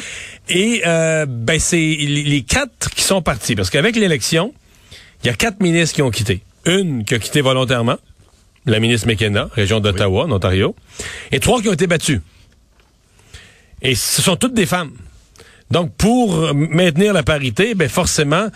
Et 0.50 0.82
euh, 0.86 1.26
ben 1.28 1.60
c'est 1.60 1.78
les 1.78 2.44
quatre 2.44 2.90
qui 2.92 3.02
sont 3.02 3.22
partis, 3.22 3.56
parce 3.56 3.70
qu'avec 3.70 3.96
l'élection, 3.96 4.54
il 5.24 5.28
y 5.28 5.30
a 5.30 5.34
quatre 5.34 5.60
ministres 5.62 5.96
qui 5.96 6.02
ont 6.02 6.12
quitté. 6.12 6.42
Une 6.66 7.04
qui 7.04 7.16
a 7.16 7.20
quitté 7.20 7.42
volontairement, 7.42 7.98
la 8.66 8.80
ministre 8.80 9.08
McKenna, 9.08 9.50
région 9.54 9.80
d'Ottawa, 9.80 10.26
en 10.26 10.32
Ontario, 10.32 10.76
et 11.32 11.40
trois 11.40 11.62
qui 11.62 11.70
ont 11.70 11.74
été 11.74 11.88
battus. 11.88 12.22
Et 13.82 13.96
ce 13.96 14.22
sont 14.22 14.36
toutes 14.36 14.54
des 14.54 14.66
femmes. 14.66 14.92
Donc, 15.72 15.94
pour 15.96 16.54
maintenir 16.54 17.14
la 17.14 17.24
parité, 17.24 17.76
ben 17.76 17.90
forcément, 17.90 18.48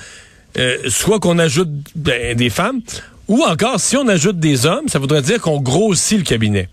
euh, 0.57 0.77
soit 0.87 1.19
qu'on 1.19 1.39
ajoute 1.39 1.69
ben, 1.95 2.35
des 2.35 2.49
femmes, 2.49 2.81
ou 3.27 3.43
encore, 3.43 3.79
si 3.79 3.95
on 3.97 4.07
ajoute 4.07 4.39
des 4.39 4.65
hommes, 4.65 4.87
ça 4.87 4.99
voudrait 4.99 5.21
dire 5.21 5.39
qu'on 5.39 5.61
grossit 5.61 6.17
le 6.17 6.23
cabinet. 6.23 6.69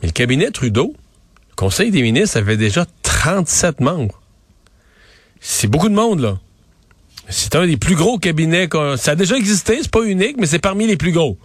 Mais 0.00 0.08
le 0.08 0.12
cabinet 0.12 0.50
Trudeau 0.50 0.94
Conseil 1.58 1.90
des 1.90 2.02
ministres 2.02 2.36
avait 2.36 2.56
déjà 2.56 2.86
37 3.02 3.80
membres. 3.80 4.22
C'est 5.40 5.66
beaucoup 5.66 5.88
de 5.88 5.94
monde, 5.94 6.20
là. 6.20 6.38
C'est 7.28 7.56
un 7.56 7.66
des 7.66 7.76
plus 7.76 7.96
gros 7.96 8.16
cabinets. 8.16 8.68
Ça 8.96 9.10
a 9.10 9.14
déjà 9.16 9.36
existé, 9.36 9.80
c'est 9.82 9.90
pas 9.90 10.04
unique, 10.04 10.36
mais 10.38 10.46
c'est 10.46 10.60
parmi 10.60 10.86
les 10.86 10.96
plus 10.96 11.10
gros. 11.10 11.36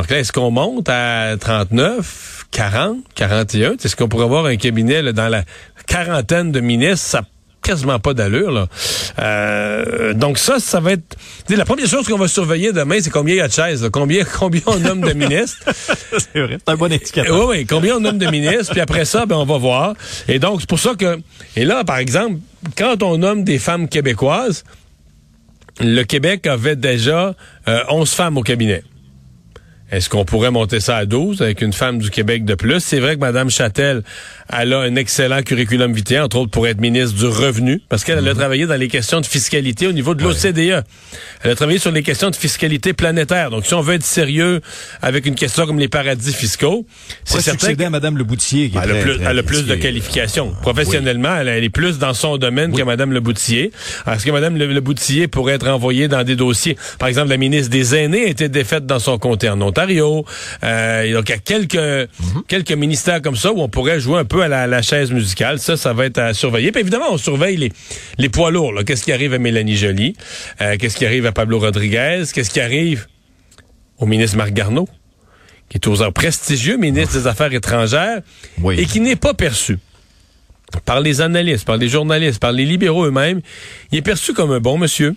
Donc 0.00 0.08
là, 0.08 0.20
est-ce 0.20 0.32
qu'on 0.32 0.50
monte 0.50 0.88
à 0.88 1.36
39, 1.38 2.46
40, 2.52 3.00
41? 3.14 3.72
Est-ce 3.72 3.94
qu'on 3.94 4.08
pourrait 4.08 4.24
avoir 4.24 4.46
un 4.46 4.56
cabinet 4.56 5.02
là, 5.02 5.12
dans 5.12 5.28
la 5.28 5.42
quarantaine 5.86 6.52
de 6.52 6.60
ministres? 6.60 7.06
Ça 7.06 7.22
quasiment 7.60 7.98
pas 7.98 8.14
d'allure. 8.14 8.50
Là. 8.50 8.66
Euh, 9.18 10.14
donc 10.14 10.38
ça, 10.38 10.58
ça 10.58 10.80
va 10.80 10.92
être... 10.92 11.18
La 11.50 11.66
première 11.66 11.86
chose 11.86 12.08
qu'on 12.08 12.16
va 12.16 12.28
surveiller 12.28 12.72
demain, 12.72 12.96
c'est 13.02 13.10
combien 13.10 13.34
il 13.34 13.38
y 13.38 13.40
a 13.42 13.48
de 13.48 13.52
chaises. 13.52 13.86
Combien, 13.92 14.24
combien 14.38 14.62
on 14.64 14.78
nomme 14.78 15.02
de 15.02 15.12
ministres? 15.12 15.58
c'est 15.74 16.40
vrai, 16.40 16.56
c'est 16.66 16.72
un 16.72 16.76
bon 16.76 16.90
indicateur. 16.90 17.38
Oui, 17.38 17.58
oui, 17.58 17.66
combien 17.66 17.96
on 17.96 18.00
nomme 18.00 18.16
de 18.16 18.26
ministres? 18.28 18.72
Puis 18.72 18.80
après 18.80 19.04
ça, 19.04 19.26
ben, 19.26 19.36
on 19.36 19.44
va 19.44 19.58
voir. 19.58 19.92
Et 20.28 20.38
donc, 20.38 20.62
c'est 20.62 20.68
pour 20.70 20.80
ça 20.80 20.94
que... 20.94 21.20
Et 21.56 21.66
là, 21.66 21.84
par 21.84 21.98
exemple, 21.98 22.36
quand 22.74 23.02
on 23.02 23.18
nomme 23.18 23.44
des 23.44 23.58
femmes 23.58 23.86
québécoises, 23.86 24.64
le 25.78 26.04
Québec 26.04 26.46
avait 26.46 26.76
déjà 26.76 27.34
euh, 27.68 27.84
11 27.90 28.10
femmes 28.10 28.38
au 28.38 28.42
cabinet. 28.42 28.82
Est-ce 29.90 30.08
qu'on 30.08 30.24
pourrait 30.24 30.50
monter 30.50 30.80
ça 30.80 30.96
à 30.96 31.06
12 31.06 31.42
avec 31.42 31.62
une 31.62 31.72
femme 31.72 31.98
du 31.98 32.10
Québec 32.10 32.44
de 32.44 32.54
plus? 32.54 32.80
C'est 32.80 33.00
vrai 33.00 33.16
que 33.16 33.20
Mme 33.20 33.50
Châtel, 33.50 34.02
elle 34.52 34.72
a 34.72 34.80
un 34.80 34.96
excellent 34.96 35.42
curriculum 35.42 35.92
vitae, 35.92 36.20
entre 36.22 36.38
autres 36.38 36.50
pour 36.50 36.66
être 36.66 36.80
ministre 36.80 37.16
du 37.16 37.26
Revenu, 37.26 37.80
parce 37.88 38.04
qu'elle 38.04 38.18
a 38.18 38.22
mhm. 38.22 38.34
travaillé 38.34 38.66
dans 38.66 38.76
les 38.76 38.88
questions 38.88 39.20
de 39.20 39.26
fiscalité 39.26 39.86
au 39.86 39.92
niveau 39.92 40.14
de 40.14 40.22
l'OCDE. 40.22 40.84
Elle 41.42 41.50
a 41.50 41.54
travaillé 41.54 41.78
sur 41.78 41.92
les 41.92 42.02
questions 42.02 42.30
de 42.30 42.36
fiscalité 42.36 42.92
planétaire. 42.92 43.50
Donc, 43.50 43.66
si 43.66 43.74
on 43.74 43.80
veut 43.80 43.94
être 43.94 44.04
sérieux 44.04 44.60
avec 45.02 45.26
une 45.26 45.34
question 45.34 45.66
comme 45.66 45.78
les 45.78 45.88
paradis 45.88 46.32
fiscaux, 46.32 46.86
c'est 47.24 47.40
certain 47.40 47.74
à 47.84 47.90
Mme 47.90 48.18
Leboutier. 48.18 48.70
Qui 48.70 48.78
elle, 48.82 48.90
a 48.90 48.94
plus, 49.00 49.18
elle 49.24 49.38
a 49.38 49.42
plus 49.42 49.66
de 49.66 49.74
qualifications. 49.74 50.52
Professionnellement, 50.62 51.36
elle, 51.36 51.48
est 51.48 51.70
plus 51.70 51.98
dans 51.98 52.14
son 52.14 52.36
domaine 52.36 52.72
que 52.72 52.82
Mme 52.82 53.12
Leboutier. 53.12 53.72
Est-ce 54.06 54.24
que 54.24 54.30
Mme 54.30 54.56
Leboutier 54.56 55.28
pourrait 55.28 55.54
être 55.54 55.68
envoyée 55.68 56.08
dans 56.08 56.24
des 56.24 56.36
dossiers? 56.36 56.76
Par 56.98 57.08
exemple, 57.08 57.28
la 57.28 57.36
ministre 57.36 57.70
des 57.70 57.94
Aînés 57.94 58.24
a 58.24 58.28
été 58.28 58.48
défaite 58.48 58.86
dans 58.86 58.98
son 58.98 59.18
comté 59.18 59.48
en 59.48 59.60
Ontario. 59.60 60.24
Euh, 60.64 61.12
donc, 61.12 61.28
il 61.28 61.32
y 61.32 61.34
a 61.34 61.38
quelques, 61.38 61.74
mhm. 61.74 62.42
quelques 62.48 62.72
ministères 62.72 63.22
comme 63.22 63.36
ça 63.36 63.52
où 63.52 63.60
on 63.60 63.68
pourrait 63.68 64.00
jouer 64.00 64.18
un 64.18 64.24
peu 64.24 64.39
à 64.40 64.66
la, 64.66 64.82
chaise 64.82 65.12
musicale. 65.12 65.58
Ça, 65.58 65.76
ça 65.76 65.92
va 65.92 66.06
être 66.06 66.18
à 66.18 66.34
surveiller. 66.34 66.72
Puis 66.72 66.80
évidemment, 66.80 67.12
on 67.12 67.18
surveille 67.18 67.56
les, 67.56 67.72
les 68.18 68.28
poids 68.28 68.50
lourds. 68.50 68.72
Qu'est-ce 68.86 69.04
qui 69.04 69.12
arrive 69.12 69.34
à 69.34 69.38
Mélanie 69.38 69.76
Joly? 69.76 70.14
Euh, 70.60 70.76
qu'est-ce 70.78 70.96
qui 70.96 71.06
arrive 71.06 71.26
à 71.26 71.32
Pablo 71.32 71.58
Rodriguez? 71.58 72.24
Qu'est-ce 72.32 72.50
qui 72.50 72.60
arrive 72.60 73.06
au 73.98 74.06
ministre 74.06 74.36
Marc 74.36 74.52
Garneau? 74.52 74.88
qui 75.70 75.76
est 75.76 75.86
aux 75.86 76.10
prestigieux 76.10 76.76
ministre 76.76 77.14
des 77.14 77.26
Affaires 77.28 77.54
étrangères 77.54 78.22
et 78.76 78.86
qui 78.86 79.00
n'est 79.00 79.16
pas 79.16 79.34
perçu 79.34 79.78
par 80.84 81.00
les 81.00 81.20
analystes, 81.20 81.64
par 81.64 81.76
les 81.76 81.88
journalistes, 81.88 82.40
par 82.40 82.52
les 82.52 82.64
libéraux 82.64 83.06
eux-mêmes. 83.06 83.40
Il 83.92 83.98
est 83.98 84.02
perçu 84.02 84.34
comme 84.34 84.50
un 84.50 84.60
bon 84.60 84.78
monsieur 84.78 85.14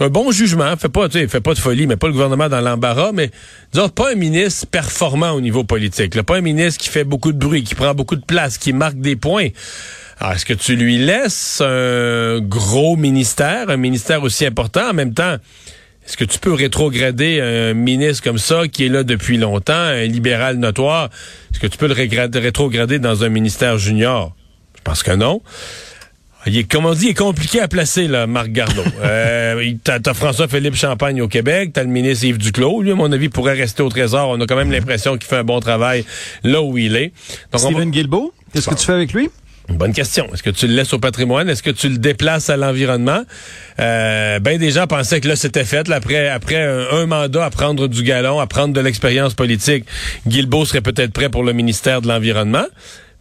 un 0.00 0.08
bon 0.08 0.32
jugement, 0.32 0.76
fait 0.76 0.88
pas, 0.88 1.08
fait 1.08 1.40
pas 1.40 1.54
de 1.54 1.58
folie, 1.58 1.86
mais 1.86 1.96
pas 1.96 2.06
le 2.08 2.12
gouvernement 2.12 2.48
dans 2.48 2.60
l'embarras, 2.60 3.12
mais 3.12 3.30
disons 3.72 3.88
pas 3.88 4.12
un 4.12 4.14
ministre 4.14 4.66
performant 4.66 5.32
au 5.32 5.40
niveau 5.40 5.64
politique, 5.64 6.20
pas 6.22 6.36
un 6.36 6.40
ministre 6.40 6.82
qui 6.82 6.88
fait 6.88 7.04
beaucoup 7.04 7.32
de 7.32 7.38
bruit, 7.38 7.62
qui 7.62 7.74
prend 7.74 7.94
beaucoup 7.94 8.16
de 8.16 8.24
place, 8.24 8.58
qui 8.58 8.72
marque 8.72 8.98
des 8.98 9.16
points. 9.16 9.48
Alors, 10.18 10.34
est-ce 10.34 10.46
que 10.46 10.54
tu 10.54 10.76
lui 10.76 10.98
laisses 10.98 11.60
un 11.60 12.40
gros 12.40 12.96
ministère, 12.96 13.70
un 13.70 13.76
ministère 13.76 14.22
aussi 14.22 14.46
important? 14.46 14.90
En 14.90 14.94
même 14.94 15.14
temps? 15.14 15.36
Est-ce 16.06 16.16
que 16.16 16.24
tu 16.24 16.40
peux 16.40 16.52
rétrograder 16.52 17.40
un 17.40 17.74
ministre 17.74 18.24
comme 18.24 18.38
ça 18.38 18.66
qui 18.66 18.86
est 18.86 18.88
là 18.88 19.04
depuis 19.04 19.36
longtemps, 19.36 19.72
un 19.72 20.04
libéral 20.04 20.56
notoire? 20.56 21.10
Est-ce 21.52 21.60
que 21.60 21.68
tu 21.68 21.78
peux 21.78 21.86
le 21.86 21.94
rétrograder 22.40 22.98
dans 22.98 23.22
un 23.22 23.28
ministère 23.28 23.78
junior? 23.78 24.34
Je 24.76 24.80
pense 24.82 25.04
que 25.04 25.12
non. 25.12 25.42
Il 26.46 26.58
est, 26.58 26.64
comme 26.64 26.86
on 26.86 26.94
dit, 26.94 27.06
il 27.06 27.10
est 27.10 27.14
compliqué 27.14 27.60
à 27.60 27.68
placer, 27.68 28.08
là, 28.08 28.26
Marc 28.26 28.48
Garneau. 28.48 28.82
euh, 29.02 29.72
t'as, 29.84 30.14
François-Philippe 30.14 30.74
Champagne 30.74 31.20
au 31.22 31.28
Québec, 31.28 31.70
t'as 31.72 31.82
le 31.82 31.88
ministre 31.88 32.24
Yves 32.24 32.38
Duclos. 32.38 32.82
Lui, 32.82 32.92
à 32.92 32.94
mon 32.94 33.12
avis, 33.12 33.28
pourrait 33.28 33.54
rester 33.54 33.82
au 33.82 33.88
Trésor. 33.88 34.28
On 34.28 34.40
a 34.40 34.46
quand 34.46 34.56
même 34.56 34.72
l'impression 34.72 35.16
qu'il 35.16 35.28
fait 35.28 35.36
un 35.36 35.44
bon 35.44 35.60
travail 35.60 36.04
là 36.42 36.60
où 36.62 36.76
il 36.78 36.96
est. 36.96 37.12
Donc, 37.52 37.60
Steven 37.60 37.90
Guilbeault, 37.90 38.32
qu'est-ce 38.52 38.68
que 38.68 38.74
tu 38.74 38.84
fais 38.84 38.92
avec 38.92 39.12
lui? 39.12 39.30
Une 39.68 39.76
bonne 39.76 39.92
question. 39.92 40.28
Est-ce 40.34 40.42
que 40.42 40.50
tu 40.50 40.66
le 40.66 40.74
laisses 40.74 40.92
au 40.92 40.98
patrimoine? 40.98 41.48
Est-ce 41.48 41.62
que 41.62 41.70
tu 41.70 41.88
le 41.88 41.98
déplaces 41.98 42.50
à 42.50 42.56
l'environnement? 42.56 43.22
Euh, 43.78 44.40
ben 44.40 44.58
des 44.58 44.72
gens 44.72 44.88
pensaient 44.88 45.20
que 45.20 45.28
là, 45.28 45.36
c'était 45.36 45.64
fait. 45.64 45.88
après, 45.90 46.28
après 46.28 46.62
un, 46.90 47.06
mandat 47.06 47.44
à 47.44 47.50
prendre 47.50 47.86
du 47.86 48.02
galon, 48.02 48.40
à 48.40 48.46
prendre 48.46 48.74
de 48.74 48.80
l'expérience 48.80 49.34
politique, 49.34 49.84
Guilbeault 50.26 50.64
serait 50.64 50.80
peut-être 50.80 51.12
prêt 51.12 51.28
pour 51.28 51.44
le 51.44 51.52
ministère 51.52 52.02
de 52.02 52.08
l'Environnement. 52.08 52.66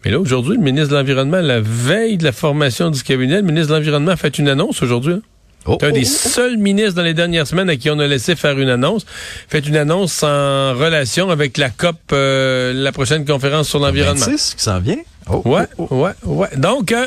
Mais 0.04 0.12
là, 0.12 0.20
aujourd'hui, 0.20 0.58
le 0.58 0.64
ministre 0.64 0.90
de 0.90 0.96
l'Environnement, 0.96 1.42
la 1.42 1.60
veille 1.60 2.18
de 2.18 2.24
la 2.24 2.32
formation 2.32 2.90
du 2.90 3.04
cabinet, 3.04 3.38
le 3.38 3.42
ministre 3.44 3.70
de 3.70 3.76
l'Environnement 3.76 4.12
a 4.12 4.16
fait 4.16 4.38
une 4.40 4.48
annonce 4.48 4.82
aujourd'hui. 4.82 5.16
Hein. 5.16 5.22
Oh, 5.68 5.78
un 5.84 5.92
des 5.92 6.10
oh, 6.10 6.18
oh. 6.26 6.30
seuls 6.30 6.58
ministres 6.58 6.96
dans 6.96 7.04
les 7.04 7.14
dernières 7.14 7.46
semaines 7.46 7.70
à 7.70 7.76
qui 7.76 7.92
on 7.92 8.00
a 8.00 8.08
laissé 8.08 8.36
faire 8.36 8.58
une 8.58 8.70
annonce. 8.70 9.06
Fait 9.48 9.60
une 9.60 9.78
annonce 9.78 10.24
en 10.24 10.74
relation 10.74 11.30
avec 11.30 11.58
la 11.58 11.70
COP, 11.70 11.98
euh, 12.14 12.74
la 12.74 12.92
prochaine 12.92 13.26
conférence 13.26 13.70
sur 13.70 13.78
l'environnement. 13.78 14.26
qui 14.26 14.38
s'en 14.58 14.80
vient? 14.80 14.98
ouais, 15.30 15.68
ouais, 15.78 16.12
ouais. 16.24 16.48
Donc, 16.58 16.92
euh, 16.92 17.06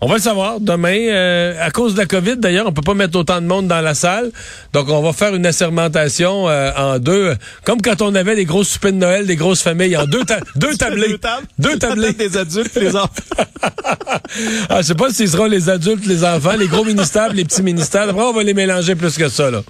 on 0.00 0.06
va 0.06 0.16
le 0.16 0.20
savoir 0.20 0.60
demain. 0.60 0.96
Euh, 0.96 1.54
à 1.60 1.70
cause 1.70 1.94
de 1.94 1.98
la 1.98 2.06
COVID, 2.06 2.36
d'ailleurs, 2.36 2.66
on 2.66 2.72
peut 2.72 2.82
pas 2.82 2.94
mettre 2.94 3.18
autant 3.18 3.40
de 3.40 3.46
monde 3.46 3.66
dans 3.66 3.80
la 3.80 3.94
salle. 3.94 4.30
Donc, 4.72 4.88
on 4.88 5.02
va 5.02 5.12
faire 5.12 5.34
une 5.34 5.44
assermentation 5.44 6.48
euh, 6.48 6.70
en 6.76 6.98
deux. 6.98 7.34
Comme 7.64 7.82
quand 7.82 8.00
on 8.02 8.14
avait 8.14 8.36
des 8.36 8.44
grosses 8.44 8.68
soupers 8.68 8.92
de 8.92 8.98
Noël, 8.98 9.26
des 9.26 9.36
grosses 9.36 9.62
familles, 9.62 9.96
en 9.96 10.06
deux, 10.06 10.22
deux 10.56 10.76
tablés. 10.76 11.08
deux, 11.08 11.18
tables. 11.18 11.46
deux 11.58 11.78
tablés. 11.78 12.12
des 12.12 12.36
adultes 12.36 12.76
les 12.76 12.94
enfants. 12.94 13.08
ah, 14.68 14.82
je 14.82 14.86
sais 14.86 14.94
pas 14.94 15.10
s'ils 15.10 15.28
seront 15.28 15.46
les 15.46 15.68
adultes, 15.68 16.06
les 16.06 16.24
enfants, 16.24 16.56
les 16.56 16.68
gros 16.68 16.84
ministères, 16.84 17.32
les 17.32 17.44
petits 17.44 17.62
ministères. 17.62 18.08
Après, 18.08 18.22
on 18.22 18.32
va 18.32 18.42
les 18.44 18.54
mélanger 18.54 18.94
plus 18.94 19.16
que 19.16 19.28
ça, 19.28 19.50
là. 19.50 19.62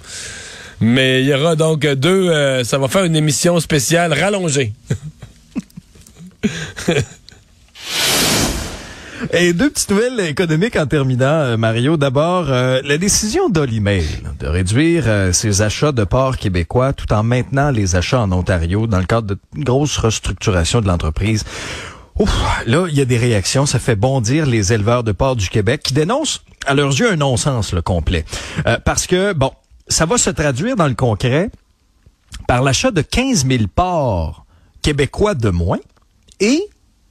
Mais 0.79 1.21
il 1.21 1.27
y 1.27 1.33
aura 1.33 1.55
donc 1.55 1.81
deux... 1.85 2.29
Euh, 2.29 2.63
ça 2.63 2.77
va 2.77 2.87
faire 2.87 3.03
une 3.03 3.15
émission 3.15 3.59
spéciale 3.59 4.13
rallongée. 4.13 4.73
Et 9.33 9.53
deux 9.53 9.69
petites 9.69 9.89
nouvelles 9.89 10.19
économiques 10.21 10.75
en 10.75 10.85
terminant, 10.85 11.25
euh, 11.25 11.57
Mario. 11.57 11.97
D'abord, 11.97 12.45
euh, 12.49 12.81
la 12.83 12.97
décision 12.97 13.49
d'Olimail 13.49 14.05
de 14.39 14.47
réduire 14.47 15.03
euh, 15.07 15.33
ses 15.33 15.61
achats 15.61 15.91
de 15.91 16.03
ports 16.03 16.37
québécois 16.37 16.93
tout 16.93 17.11
en 17.11 17.23
maintenant 17.23 17.69
les 17.69 17.95
achats 17.95 18.21
en 18.21 18.31
Ontario 18.31 18.87
dans 18.87 18.99
le 18.99 19.05
cadre 19.05 19.35
d'une 19.53 19.63
grosse 19.63 19.97
restructuration 19.97 20.79
de 20.81 20.87
l'entreprise. 20.87 21.43
Ouf, 22.17 22.33
là, 22.65 22.87
il 22.89 22.95
y 22.95 23.01
a 23.01 23.05
des 23.05 23.17
réactions. 23.17 23.65
Ça 23.65 23.79
fait 23.79 23.95
bondir 23.95 24.45
les 24.45 24.71
éleveurs 24.71 25.03
de 25.03 25.11
porcs 25.11 25.35
du 25.35 25.49
Québec 25.49 25.81
qui 25.83 25.93
dénoncent, 25.93 26.41
à 26.65 26.73
leurs 26.73 26.91
yeux, 26.91 27.11
un 27.11 27.15
non-sens 27.17 27.73
le 27.73 27.81
complet. 27.81 28.25
parce 28.83 29.07
que, 29.07 29.33
bon, 29.33 29.51
ça 29.87 30.05
va 30.05 30.17
se 30.17 30.29
traduire 30.29 30.75
dans 30.75 30.87
le 30.87 30.95
concret 30.95 31.49
par 32.47 32.61
l'achat 32.61 32.91
de 32.91 33.01
15 33.01 33.47
000 33.47 33.63
porcs 33.73 34.45
québécois 34.81 35.33
de 35.33 35.49
moins 35.49 35.79
et 36.39 36.61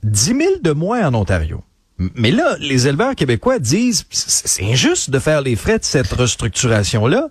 10 0.02 0.24
000 0.24 0.38
de 0.62 0.72
moins 0.72 1.06
en 1.06 1.14
Ontario. 1.14 1.62
Mais 2.14 2.30
là, 2.30 2.56
les 2.60 2.86
éleveurs 2.86 3.14
québécois 3.16 3.58
disent 3.58 4.06
c'est 4.10 4.64
injuste 4.64 5.10
de 5.10 5.18
faire 5.18 5.40
les 5.40 5.56
frais 5.56 5.78
de 5.78 5.84
cette 5.84 6.12
restructuration-là 6.12 7.28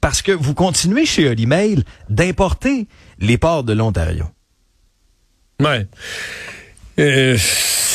parce 0.00 0.22
que 0.22 0.32
vous 0.32 0.54
continuez 0.54 1.04
chez 1.04 1.34
Mail 1.46 1.84
d'importer 2.08 2.88
les 3.18 3.36
ports 3.36 3.64
de 3.64 3.74
l'Ontario. 3.74 4.24
Ouais. 5.60 5.86
Euh, 6.98 7.36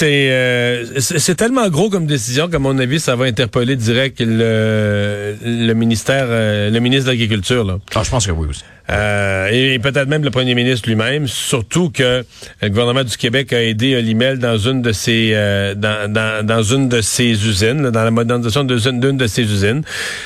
euh, 0.04 0.86
c'est 1.00 1.20
c'est 1.20 1.36
tellement 1.36 1.70
gros 1.70 1.90
comme 1.90 2.06
décision 2.06 2.50
qu'à 2.50 2.60
mon 2.60 2.78
avis, 2.78 3.00
ça 3.00 3.16
va 3.16 3.26
interpeller 3.26 3.76
direct 3.76 4.20
le, 4.20 5.36
le 5.44 5.74
ministère, 5.74 6.26
euh, 6.28 6.70
le 6.70 6.80
ministre 6.80 7.06
de 7.06 7.12
l'Agriculture. 7.12 7.80
Ah, 7.96 8.04
je 8.04 8.10
pense 8.10 8.26
que 8.26 8.32
oui 8.32 8.48
aussi. 8.50 8.64
Euh, 8.90 9.48
et, 9.52 9.80
peut-être 9.80 10.10
même 10.10 10.24
le 10.24 10.30
premier 10.30 10.56
ministre 10.56 10.90
lui-même, 10.90 11.28
surtout 11.28 11.90
que 11.90 12.26
le 12.62 12.70
gouvernement 12.70 13.04
du 13.04 13.16
Québec 13.16 13.54
a 13.54 13.64
aidé 13.64 13.96
Olimel 13.96 14.40
dans 14.40 14.58
une 14.58 14.82
de 14.82 14.92
ses 14.92 15.32
dans, 15.78 16.12
dans, 16.12 16.46
dans, 16.46 16.64
une 16.64 16.90
de 16.90 17.00
ses 17.02 17.32
usines, 17.48 17.90
dans 17.90 18.04
la 18.04 18.12
modernisation 18.12 18.64
d'une 18.64 19.18
de 19.18 19.28
ses 19.28 19.44
usines. 19.44 19.84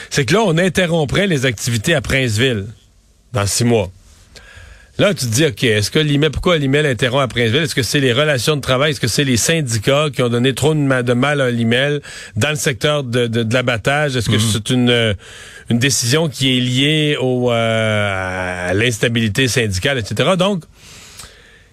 C'est 0.10 0.26
que 0.26 0.34
là, 0.34 0.42
on 0.44 0.58
interromprait 0.58 1.28
les 1.28 1.46
activités 1.46 1.94
à 1.94 2.02
Princeville 2.02 2.66
dans 3.34 3.46
six 3.46 3.64
mois. 3.64 3.92
Là, 5.00 5.14
tu 5.14 5.28
te 5.28 5.32
dis, 5.32 5.46
OK, 5.46 5.64
est-ce 5.64 5.92
que 5.92 6.00
l'IMEL, 6.00 6.32
pourquoi 6.32 6.58
l'IMEL 6.58 6.88
interrompt 6.88 7.24
à 7.24 7.28
Princeville? 7.28 7.62
Est-ce 7.62 7.76
que 7.76 7.84
c'est 7.84 8.00
les 8.00 8.14
relations 8.14 8.56
de 8.56 8.62
travail? 8.62 8.92
Est-ce 8.92 9.00
que 9.00 9.08
c'est 9.08 9.24
les 9.24 9.38
syndicats 9.38 10.08
qui 10.12 10.24
ont 10.24 10.30
donné 10.30 10.56
trop 10.56 10.74
de, 10.74 11.14
mal 11.14 11.40
à 11.40 11.52
l'IMEL 11.52 12.02
dans 12.36 12.50
le 12.50 12.56
secteur 12.56 13.04
de, 13.04 13.28
de, 13.28 13.54
l'abattage? 13.54 14.16
Est-ce 14.16 14.28
que 14.28 14.36
mhm. 14.36 14.52
c'est 14.52 14.70
une, 14.72 14.90
euh, 14.90 15.14
une 15.70 15.78
décision 15.78 16.30
qui 16.30 16.58
est 16.58 16.62
liée 16.62 17.18
au, 17.20 17.52
euh, 17.52 18.70
à 18.70 18.74
l'instabilité 18.74 19.48
syndicale, 19.48 20.00
etc.? 20.00 20.32
Donc, 20.36 20.64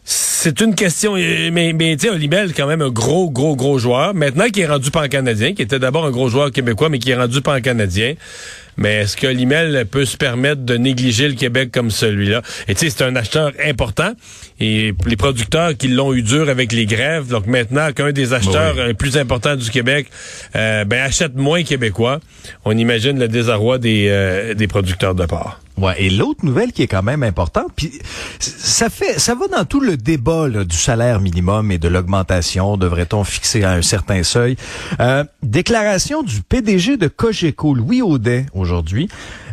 c'est 0.04 0.60
une 0.60 0.74
question, 0.74 1.14
mais, 1.14 1.72
mais 1.72 1.96
tu 1.96 2.08
sais, 2.08 2.52
quand 2.54 2.66
même 2.66 2.82
un 2.82 2.90
gros, 2.90 3.30
gros, 3.30 3.56
gros 3.56 3.78
joueur. 3.78 4.12
Maintenant, 4.12 4.50
qui 4.50 4.60
est 4.60 4.66
rendu 4.66 4.90
pan-canadien, 4.90 5.54
qui 5.54 5.62
était 5.62 5.78
d'abord 5.78 6.04
un 6.04 6.10
gros 6.10 6.28
joueur 6.28 6.50
québécois, 6.50 6.90
mais 6.90 6.98
qui 6.98 7.10
est 7.10 7.16
rendu 7.16 7.40
pan-canadien. 7.40 8.12
Mais 8.76 9.02
est-ce 9.02 9.16
que 9.16 9.26
l'IMEL 9.26 9.86
peut 9.90 10.04
se 10.04 10.16
permettre 10.16 10.62
de 10.62 10.76
négliger 10.76 11.28
le 11.28 11.34
Québec 11.34 11.70
comme 11.72 11.90
celui-là? 11.90 12.42
Et 12.68 12.74
tu 12.74 12.80
sais, 12.80 12.90
c'est 12.90 13.04
un 13.04 13.16
acheteur 13.16 13.52
important. 13.64 14.12
Et 14.60 14.94
les 15.06 15.16
producteurs 15.16 15.76
qui 15.76 15.88
l'ont 15.88 16.12
eu 16.14 16.22
dur 16.22 16.48
avec 16.48 16.72
les 16.72 16.86
grèves. 16.86 17.28
Donc 17.28 17.46
maintenant 17.46 17.92
qu'un 17.92 18.12
des 18.12 18.32
acheteurs 18.32 18.74
les 18.74 18.94
plus 18.94 19.16
importants 19.16 19.56
du 19.56 19.70
Québec 19.70 20.08
euh, 20.56 20.84
ben, 20.84 21.02
achète 21.02 21.34
moins 21.34 21.62
québécois, 21.62 22.20
on 22.64 22.76
imagine 22.76 23.18
le 23.18 23.28
désarroi 23.28 23.78
des, 23.78 24.06
euh, 24.08 24.54
des 24.54 24.68
producteurs 24.68 25.14
de 25.14 25.26
porc. 25.26 25.60
Ouais, 25.76 26.00
et 26.00 26.08
l'autre 26.08 26.44
nouvelle 26.44 26.72
qui 26.72 26.82
est 26.82 26.86
quand 26.86 27.02
même 27.02 27.24
importante, 27.24 27.72
puis 27.74 27.90
ça 28.38 28.88
fait, 28.88 29.18
ça 29.18 29.34
va 29.34 29.48
dans 29.48 29.64
tout 29.64 29.80
le 29.80 29.96
débat 29.96 30.46
là, 30.46 30.62
du 30.62 30.76
salaire 30.76 31.20
minimum 31.20 31.72
et 31.72 31.78
de 31.78 31.88
l'augmentation. 31.88 32.76
Devrait-on 32.76 33.24
fixer 33.24 33.64
à 33.64 33.72
un 33.72 33.82
certain 33.82 34.22
seuil 34.22 34.56
euh, 35.00 35.24
Déclaration 35.42 36.22
du 36.22 36.42
PDG 36.42 36.96
de 36.96 37.08
Cogeco, 37.08 37.74
Louis 37.74 38.02
Audet, 38.02 38.46
aujourd'hui. 38.54 39.08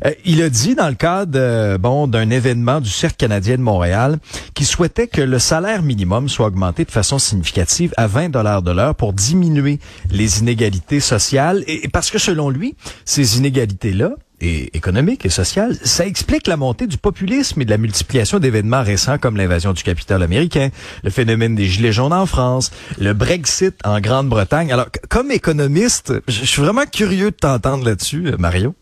Euh, 0.05 0.11
il 0.23 0.43
a 0.43 0.49
dit 0.49 0.75
dans 0.75 0.89
le 0.89 0.95
cadre, 0.95 1.39
euh, 1.39 1.77
bon, 1.79 2.07
d'un 2.07 2.29
événement 2.29 2.81
du 2.81 2.89
Cercle 2.89 3.17
canadien 3.17 3.57
de 3.57 3.63
Montréal, 3.63 4.19
qu'il 4.53 4.67
souhaitait 4.67 5.00
que 5.07 5.21
le 5.21 5.39
salaire 5.39 5.81
minimum 5.81 6.29
soit 6.29 6.47
augmenté 6.47 6.85
de 6.85 6.91
façon 6.91 7.19
significative 7.19 7.93
à 7.97 8.07
20 8.07 8.29
dollars 8.29 8.61
de 8.61 8.71
l'heure 8.71 8.95
pour 8.95 9.13
diminuer 9.13 9.79
les 10.09 10.39
inégalités 10.39 10.99
sociales. 10.99 11.63
et 11.67 11.87
parce 11.87 12.11
que 12.11 12.19
selon 12.19 12.49
lui, 12.49 12.75
ces 13.05 13.37
inégalités-là 13.37 14.11
et 14.41 14.75
économique 14.75 15.25
et 15.25 15.29
social, 15.29 15.77
ça 15.83 16.05
explique 16.05 16.47
la 16.47 16.57
montée 16.57 16.87
du 16.87 16.97
populisme 16.97 17.61
et 17.61 17.65
de 17.65 17.69
la 17.69 17.77
multiplication 17.77 18.39
d'événements 18.39 18.81
récents 18.81 19.17
comme 19.17 19.37
l'invasion 19.37 19.73
du 19.73 19.83
capital 19.83 20.23
américain, 20.23 20.69
le 21.03 21.09
phénomène 21.09 21.55
des 21.55 21.65
gilets 21.65 21.93
jaunes 21.93 22.13
en 22.13 22.25
France, 22.25 22.71
le 22.99 23.13
Brexit 23.13 23.75
en 23.83 23.99
Grande-Bretagne. 23.99 24.73
Alors, 24.73 24.87
comme 25.09 25.31
économiste, 25.31 26.13
je 26.27 26.45
suis 26.45 26.61
vraiment 26.61 26.85
curieux 26.85 27.31
de 27.31 27.35
t'entendre 27.35 27.85
là-dessus, 27.85 28.31
Mario. 28.39 28.75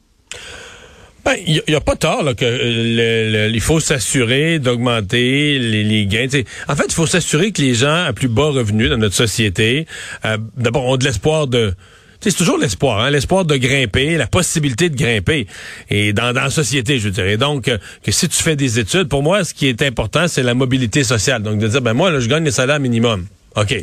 Ben, 1.29 1.35
il 1.45 1.61
n'y 1.67 1.75
a, 1.75 1.79
pas 1.79 1.95
tort 1.95 2.23
là, 2.23 2.33
que 2.33 2.43
euh, 2.43 3.51
il 3.53 3.61
faut 3.61 3.79
s'assurer 3.79 4.57
d'augmenter 4.57 5.59
les, 5.59 6.05
gains. 6.07 6.25
en 6.67 6.75
fait, 6.75 6.85
il 6.87 6.93
faut 6.95 7.05
s'assurer 7.05 7.51
que 7.51 7.61
les 7.61 7.75
gens 7.75 8.05
à 8.05 8.13
plus 8.13 8.29
bas 8.29 8.49
revenus 8.49 8.89
dans 8.89 8.97
notre 8.97 9.13
société, 9.13 9.85
euh, 10.25 10.39
d'abord, 10.57 10.85
ont 10.85 10.97
de 10.97 11.03
l'espoir 11.03 11.45
de 11.45 11.75
c'est 12.19 12.35
toujours 12.35 12.57
l'espoir, 12.57 13.01
hein, 13.01 13.11
l'espoir 13.11 13.45
de 13.45 13.55
grimper, 13.57 14.17
la 14.17 14.25
possibilité 14.25 14.89
de 14.89 14.95
grimper. 14.95 15.45
Et 15.91 16.13
dans, 16.13 16.33
dans 16.33 16.41
la 16.41 16.49
société, 16.49 16.97
je 16.97 17.09
dirais. 17.09 17.37
Donc, 17.37 17.67
euh, 17.67 17.77
que 18.03 18.11
si 18.11 18.27
tu 18.27 18.41
fais 18.41 18.55
des 18.55 18.79
études, 18.79 19.07
pour 19.07 19.21
moi, 19.21 19.43
ce 19.43 19.53
qui 19.53 19.67
est 19.67 19.83
important, 19.83 20.27
c'est 20.27 20.41
la 20.41 20.55
mobilité 20.55 21.03
sociale. 21.03 21.43
Donc, 21.43 21.59
de 21.59 21.67
dire, 21.67 21.81
ben 21.83 21.93
moi, 21.93 22.09
là, 22.09 22.19
je 22.19 22.27
gagne 22.27 22.43
le 22.43 22.51
salaire 22.51 22.79
minimum. 22.79 23.27
OK. 23.55 23.75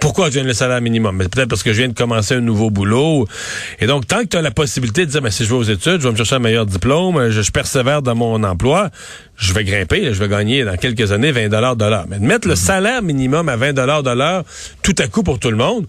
Pourquoi 0.00 0.28
je 0.28 0.36
gagne 0.36 0.46
le 0.46 0.52
salaire 0.52 0.80
minimum? 0.80 1.18
Peut-être 1.18 1.48
parce 1.48 1.62
que 1.62 1.72
je 1.72 1.78
viens 1.78 1.88
de 1.88 1.94
commencer 1.94 2.34
un 2.34 2.40
nouveau 2.40 2.70
boulot. 2.70 3.26
Et 3.80 3.86
donc, 3.86 4.06
tant 4.06 4.20
que 4.20 4.26
tu 4.26 4.36
as 4.36 4.42
la 4.42 4.50
possibilité 4.50 5.06
de 5.06 5.10
dire, 5.10 5.22
ben, 5.22 5.30
si 5.30 5.44
je 5.44 5.48
vais 5.48 5.56
aux 5.56 5.62
études, 5.62 6.00
je 6.00 6.06
vais 6.06 6.10
me 6.10 6.16
chercher 6.16 6.36
un 6.36 6.40
meilleur 6.40 6.66
diplôme, 6.66 7.30
je, 7.30 7.50
persévère 7.50 8.02
dans 8.02 8.14
mon 8.14 8.42
emploi, 8.44 8.90
je 9.36 9.54
vais 9.54 9.64
grimper, 9.64 10.12
je 10.12 10.18
vais 10.22 10.28
gagner 10.28 10.64
dans 10.64 10.76
quelques 10.76 11.12
années 11.12 11.32
20 11.32 11.48
dollars 11.48 11.76
de 11.76 11.84
l'heure. 11.86 12.04
Mais 12.08 12.18
de 12.18 12.24
mettre 12.24 12.46
le 12.46 12.56
salaire 12.56 13.02
minimum 13.02 13.48
à 13.48 13.56
20 13.56 13.72
dollars 13.72 14.02
de 14.02 14.10
l'heure 14.10 14.44
tout 14.82 14.94
à 14.98 15.08
coup 15.08 15.22
pour 15.22 15.38
tout 15.38 15.50
le 15.50 15.56
monde, 15.56 15.86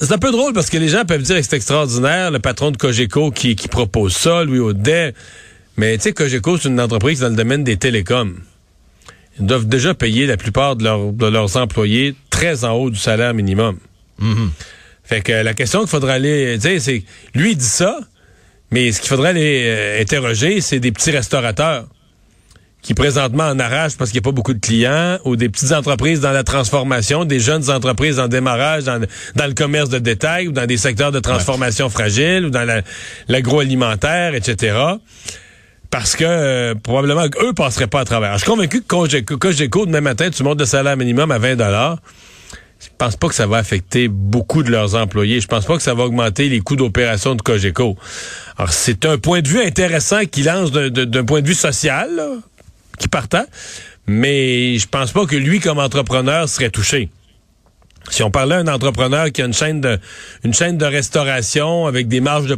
c'est 0.00 0.12
un 0.12 0.18
peu 0.18 0.32
drôle 0.32 0.52
parce 0.52 0.68
que 0.68 0.78
les 0.78 0.88
gens 0.88 1.04
peuvent 1.04 1.22
dire 1.22 1.36
que 1.36 1.42
c'est 1.42 1.56
extraordinaire, 1.56 2.30
le 2.30 2.40
patron 2.40 2.72
de 2.72 2.76
Cogeco 2.76 3.30
qui, 3.30 3.54
qui 3.54 3.68
propose 3.68 4.14
ça, 4.14 4.44
Louis 4.44 4.58
Audet. 4.58 5.14
Mais 5.76 5.96
tu 5.96 6.04
sais, 6.04 6.12
Cogeco, 6.12 6.58
c'est 6.58 6.68
une 6.68 6.80
entreprise 6.80 7.20
dans 7.20 7.28
le 7.28 7.36
domaine 7.36 7.62
des 7.62 7.76
télécoms. 7.76 8.34
Ils 9.38 9.46
doivent 9.46 9.66
déjà 9.66 9.94
payer 9.94 10.26
la 10.26 10.36
plupart 10.36 10.76
de, 10.76 11.26
leurs 11.26 11.56
employés 11.56 12.14
très 12.36 12.64
en 12.64 12.72
haut 12.72 12.90
du 12.90 12.98
salaire 12.98 13.32
minimum. 13.32 13.78
Mm-hmm. 14.20 14.48
Fait 15.04 15.22
que 15.22 15.32
la 15.32 15.54
question 15.54 15.80
qu'il 15.80 15.88
faudra 15.88 16.12
aller, 16.12 16.56
tu 16.56 16.68
sais, 16.68 16.78
c'est, 16.80 17.02
lui 17.34 17.52
il 17.52 17.56
dit 17.56 17.64
ça, 17.64 17.98
mais 18.70 18.92
ce 18.92 19.00
qu'il 19.00 19.08
faudrait 19.08 19.30
aller 19.30 19.62
euh, 19.64 20.02
interroger, 20.02 20.60
c'est 20.60 20.78
des 20.78 20.92
petits 20.92 21.12
restaurateurs 21.12 21.86
qui 22.82 22.92
présentement 22.94 23.44
en 23.44 23.58
arrachent 23.58 23.96
parce 23.96 24.10
qu'il 24.10 24.20
n'y 24.20 24.24
a 24.24 24.28
pas 24.28 24.34
beaucoup 24.34 24.52
de 24.52 24.60
clients, 24.60 25.18
ou 25.24 25.34
des 25.34 25.48
petites 25.48 25.72
entreprises 25.72 26.20
dans 26.20 26.30
la 26.30 26.44
transformation, 26.44 27.24
des 27.24 27.40
jeunes 27.40 27.70
entreprises 27.70 28.20
en 28.20 28.28
démarrage 28.28 28.84
dans, 28.84 29.00
le 29.00 29.54
commerce 29.54 29.88
de 29.88 29.98
détail, 29.98 30.46
ou 30.46 30.52
dans 30.52 30.66
des 30.66 30.76
secteurs 30.76 31.10
de 31.10 31.18
transformation 31.18 31.88
fragile, 31.88 32.44
ou 32.46 32.50
dans 32.50 32.82
l'agroalimentaire, 33.28 34.34
etc. 34.34 34.76
Parce 35.90 36.14
que 36.14 36.24
euh, 36.24 36.74
probablement 36.74 37.28
qu'eux 37.28 37.54
passeraient 37.54 37.86
pas 37.88 38.00
à 38.00 38.04
travers. 38.04 38.34
je 38.34 38.38
suis 38.38 38.50
convaincu 38.50 38.82
que 38.82 38.86
Cogeco, 38.86 39.36
Cogeco 39.36 39.86
demain 39.86 40.00
matin, 40.00 40.30
tu 40.30 40.42
montes 40.44 40.60
le 40.60 40.66
salaire 40.66 40.96
minimum 40.96 41.30
à 41.32 41.38
20 41.38 41.56
dollars. 41.56 41.98
Je 42.80 42.88
pense 42.98 43.16
pas 43.16 43.28
que 43.28 43.34
ça 43.34 43.46
va 43.46 43.58
affecter 43.58 44.08
beaucoup 44.08 44.62
de 44.62 44.70
leurs 44.70 44.94
employés. 44.94 45.40
Je 45.40 45.46
pense 45.46 45.64
pas 45.64 45.76
que 45.76 45.82
ça 45.82 45.94
va 45.94 46.04
augmenter 46.04 46.48
les 46.48 46.60
coûts 46.60 46.76
d'opération 46.76 47.34
de 47.34 47.42
Cogeco. 47.42 47.96
Alors, 48.56 48.72
c'est 48.72 49.04
un 49.04 49.18
point 49.18 49.40
de 49.40 49.48
vue 49.48 49.62
intéressant 49.62 50.24
qui 50.24 50.42
lance 50.42 50.72
d'un 50.72 51.24
point 51.24 51.42
de 51.42 51.48
vue 51.48 51.54
social, 51.54 52.14
là, 52.14 52.28
qui 52.98 53.08
partant, 53.08 53.44
mais 54.06 54.78
je 54.78 54.86
pense 54.86 55.12
pas 55.12 55.26
que 55.26 55.36
lui, 55.36 55.60
comme 55.60 55.78
entrepreneur, 55.78 56.48
serait 56.48 56.70
touché. 56.70 57.10
Si 58.10 58.22
on 58.22 58.30
parlait 58.30 58.62
d'un 58.62 58.72
entrepreneur 58.72 59.32
qui 59.32 59.42
a 59.42 59.46
une 59.46 59.52
chaîne 59.52 59.80
de 59.80 59.98
une 60.44 60.54
chaîne 60.54 60.78
de 60.78 60.84
restauration 60.84 61.86
avec 61.86 62.08
des 62.08 62.20
marges 62.20 62.46
de 62.46 62.56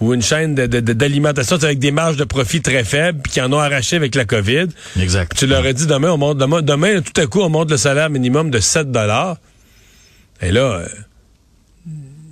ou 0.00 0.14
une 0.14 0.22
chaîne 0.22 0.54
d'alimentation 0.54 1.56
avec 1.56 1.78
des 1.78 1.90
marges 1.90 2.16
de 2.16 2.24
profit 2.24 2.62
très 2.62 2.82
faibles 2.82 3.20
puis 3.22 3.32
qui 3.32 3.40
en 3.42 3.52
ont 3.52 3.58
arraché 3.58 3.96
avec 3.96 4.14
la 4.14 4.24
Covid. 4.24 4.68
Exact. 4.98 5.32
Tu 5.36 5.46
leur 5.46 5.64
as 5.64 5.72
dit 5.72 5.86
demain 5.86 6.10
on 6.12 6.18
monte 6.18 6.38
demain, 6.38 7.02
tout 7.02 7.20
à 7.20 7.26
coup 7.26 7.40
on 7.40 7.50
monte 7.50 7.70
le 7.70 7.76
salaire 7.76 8.08
minimum 8.10 8.50
de 8.50 8.58
7 8.58 8.90
dollars. 8.90 9.36
Et 10.42 10.52
là 10.52 10.60
euh, 10.60 10.86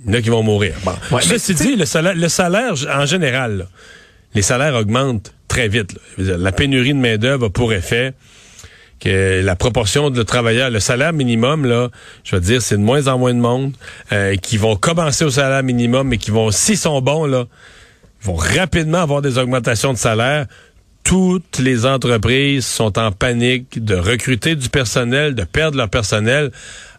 il 0.05 0.11
y 0.11 0.15
en 0.15 0.19
a 0.19 0.21
qui 0.21 0.29
vont 0.29 0.43
mourir. 0.43 0.75
Bon. 0.83 1.19
Ceci 1.19 1.55
dit, 1.55 1.75
le 1.75 1.85
salaire, 1.85 2.13
le 2.15 2.29
salaire 2.29 2.73
en 2.93 3.05
général, 3.05 3.67
les 4.35 4.43
salaires 4.43 4.75
augmentent 4.75 5.33
très 5.47 5.67
vite. 5.67 5.97
La 6.17 6.51
pénurie 6.51 6.93
de 6.93 6.99
main-d'œuvre 6.99 7.47
a 7.47 7.49
pour 7.49 7.73
effet 7.73 8.13
que 8.99 9.41
la 9.43 9.55
proportion 9.55 10.09
de 10.09 10.23
travailleurs, 10.23 10.69
le 10.69 10.79
salaire 10.79 11.11
minimum, 11.11 11.65
là, 11.65 11.89
je 12.23 12.35
veux 12.35 12.41
dire, 12.41 12.61
c'est 12.61 12.77
de 12.77 12.81
moins 12.81 13.07
en 13.07 13.17
moins 13.17 13.33
de 13.33 13.39
monde 13.39 13.73
euh, 14.11 14.35
qui 14.35 14.57
vont 14.57 14.75
commencer 14.75 15.25
au 15.25 15.29
salaire 15.29 15.63
minimum, 15.63 16.07
mais 16.07 16.17
qui 16.17 16.31
vont, 16.31 16.51
s'ils 16.51 16.77
sont 16.77 17.01
bons, 17.01 17.25
là, 17.25 17.45
vont 18.21 18.35
rapidement 18.35 18.99
avoir 18.99 19.21
des 19.21 19.37
augmentations 19.37 19.93
de 19.93 19.97
salaire. 19.97 20.45
Toutes 21.05 21.59
les 21.59 21.85
entreprises 21.85 22.65
sont 22.65 22.97
en 22.97 23.11
panique 23.11 23.83
de 23.83 23.93
recruter 23.93 24.55
du 24.55 24.69
personnel, 24.69 25.35
de 25.35 25.43
perdre 25.43 25.77
leur 25.77 25.87
personnel. 25.87 26.51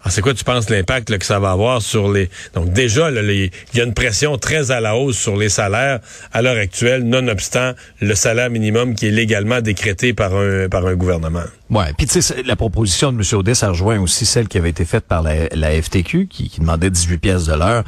Ah, 0.04 0.10
c'est 0.10 0.22
quoi 0.22 0.32
tu 0.32 0.44
penses 0.44 0.70
l'impact 0.70 1.18
que 1.18 1.26
ça 1.26 1.40
va 1.40 1.50
avoir 1.50 1.82
sur 1.82 2.12
les... 2.12 2.30
Donc 2.54 2.72
déjà, 2.72 3.10
il 3.10 3.50
y 3.74 3.80
a 3.80 3.84
une 3.84 3.94
pression 3.94 4.38
très 4.38 4.70
à 4.70 4.80
la 4.80 4.94
hausse 4.94 5.18
sur 5.18 5.36
les 5.36 5.48
salaires 5.48 5.98
à 6.32 6.40
l'heure 6.40 6.56
actuelle, 6.56 7.02
nonobstant 7.02 7.72
le 8.00 8.14
salaire 8.14 8.48
minimum 8.48 8.94
qui 8.94 9.08
est 9.08 9.10
légalement 9.10 9.60
décrété 9.60 10.14
par 10.14 10.36
un, 10.36 10.68
par 10.68 10.86
un 10.86 10.94
gouvernement. 10.94 11.42
Ouais, 11.68 11.92
puis 11.98 12.06
tu 12.06 12.22
sais, 12.22 12.44
la 12.44 12.54
proposition 12.54 13.12
de 13.12 13.18
M. 13.18 13.24
Audet, 13.32 13.56
ça 13.56 13.70
rejoint 13.70 13.98
aussi 13.98 14.24
celle 14.24 14.46
qui 14.46 14.56
avait 14.56 14.70
été 14.70 14.84
faite 14.84 15.06
par 15.06 15.24
la, 15.24 15.82
FTQ, 15.82 16.28
qui, 16.28 16.52
demandait 16.60 16.90
18 16.90 17.18
pièces 17.18 17.46
de 17.46 17.54
l'heure. 17.54 17.82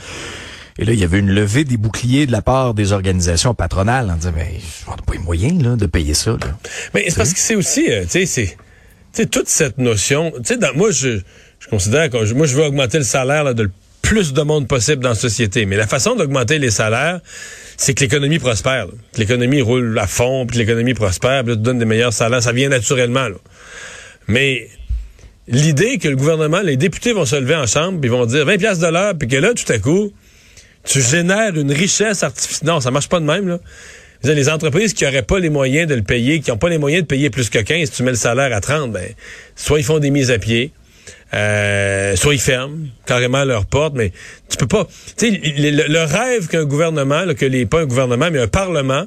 Et 0.78 0.84
là, 0.84 0.92
il 0.92 0.98
y 0.98 1.04
avait 1.04 1.18
une 1.18 1.30
levée 1.30 1.64
des 1.64 1.76
boucliers 1.76 2.26
de 2.26 2.32
la 2.32 2.42
part 2.42 2.74
des 2.74 2.92
organisations 2.92 3.54
patronales 3.54 4.10
en 4.10 4.14
disant, 4.14 4.32
ben, 4.32 4.46
on 4.86 4.92
n'a 4.92 4.96
pas 4.98 5.12
les 5.12 5.18
moyens 5.18 5.62
là, 5.62 5.76
de 5.76 5.86
payer 5.86 6.14
ça. 6.14 6.32
Là. 6.32 6.56
Mais 6.94 7.04
c'est 7.08 7.16
parce 7.16 7.32
que 7.32 7.40
c'est 7.40 7.56
aussi, 7.56 7.90
euh, 7.90 8.04
tu 8.08 8.26
sais, 8.26 8.56
c'est 9.12 9.30
toute 9.30 9.48
cette 9.48 9.78
notion. 9.78 10.32
Tu 10.44 10.54
sais, 10.54 10.72
moi, 10.74 10.90
je 10.90 11.20
je 11.60 11.68
considère 11.68 12.08
que 12.10 12.32
moi, 12.34 12.46
je 12.46 12.54
veux 12.54 12.64
augmenter 12.64 12.98
le 12.98 13.04
salaire 13.04 13.54
de 13.54 13.64
le 13.64 13.70
plus 14.02 14.32
de 14.32 14.42
monde 14.42 14.68
possible 14.68 15.02
dans 15.02 15.10
la 15.10 15.14
société. 15.14 15.66
Mais 15.66 15.76
la 15.76 15.86
façon 15.86 16.14
d'augmenter 16.14 16.58
les 16.58 16.70
salaires, 16.70 17.20
c'est 17.76 17.94
que 17.94 18.00
l'économie 18.00 18.38
prospère. 18.38 18.86
Que 19.12 19.18
l'économie 19.18 19.60
roule 19.60 19.98
à 19.98 20.06
fond, 20.06 20.46
puis 20.46 20.56
que 20.56 20.60
l'économie 20.60 20.94
prospère, 20.94 21.42
puis 21.42 21.50
là, 21.50 21.56
tu 21.56 21.62
donnes 21.62 21.78
des 21.78 21.84
meilleurs 21.84 22.12
salaires. 22.12 22.42
Ça 22.42 22.52
vient 22.52 22.68
naturellement. 22.68 23.28
Là. 23.28 23.36
Mais 24.28 24.68
l'idée 25.48 25.98
que 25.98 26.08
le 26.08 26.16
gouvernement, 26.16 26.60
les 26.60 26.76
députés 26.76 27.12
vont 27.12 27.26
se 27.26 27.36
lever 27.36 27.56
en 27.56 27.66
chambre, 27.66 28.00
puis 28.00 28.08
vont 28.08 28.24
dire 28.24 28.46
20 28.46 28.58
pièces 28.58 28.78
de 28.78 28.86
l'heure, 28.86 29.14
puis 29.18 29.28
que 29.28 29.36
là, 29.36 29.52
tout 29.52 29.70
à 29.70 29.78
coup, 29.78 30.12
tu 30.88 31.02
génères 31.02 31.54
une 31.56 31.70
richesse 31.70 32.22
artificielle. 32.22 32.68
Non, 32.68 32.80
ça 32.80 32.90
marche 32.90 33.08
pas 33.08 33.20
de 33.20 33.26
même. 33.26 33.46
Là. 33.46 33.58
Les 34.24 34.48
entreprises 34.48 34.94
qui 34.94 35.04
n'auraient 35.04 35.22
pas 35.22 35.38
les 35.38 35.50
moyens 35.50 35.86
de 35.86 35.94
le 35.94 36.02
payer, 36.02 36.40
qui 36.40 36.50
n'ont 36.50 36.56
pas 36.56 36.70
les 36.70 36.78
moyens 36.78 37.02
de 37.02 37.06
payer 37.06 37.30
plus 37.30 37.50
que 37.50 37.58
15, 37.58 37.90
tu 37.90 38.02
mets 38.02 38.10
le 38.10 38.16
salaire 38.16 38.52
à 38.54 38.60
30, 38.60 38.90
ben, 38.90 39.06
soit 39.54 39.78
ils 39.78 39.84
font 39.84 39.98
des 39.98 40.10
mises 40.10 40.30
à 40.30 40.38
pied, 40.38 40.72
euh, 41.34 42.16
soit 42.16 42.34
ils 42.34 42.40
ferment 42.40 42.86
carrément 43.06 43.44
leurs 43.44 43.66
portes, 43.66 43.94
mais 43.94 44.12
tu 44.48 44.56
peux 44.56 44.66
pas. 44.66 44.88
Tu 45.16 45.30
sais, 45.30 45.40
le, 45.40 46.04
rêve 46.04 46.48
qu'un 46.48 46.64
gouvernement, 46.64 47.22
que 47.34 47.44
les 47.44 47.66
pas 47.66 47.82
un 47.82 47.86
gouvernement, 47.86 48.30
mais 48.32 48.40
un 48.40 48.48
parlement, 48.48 49.06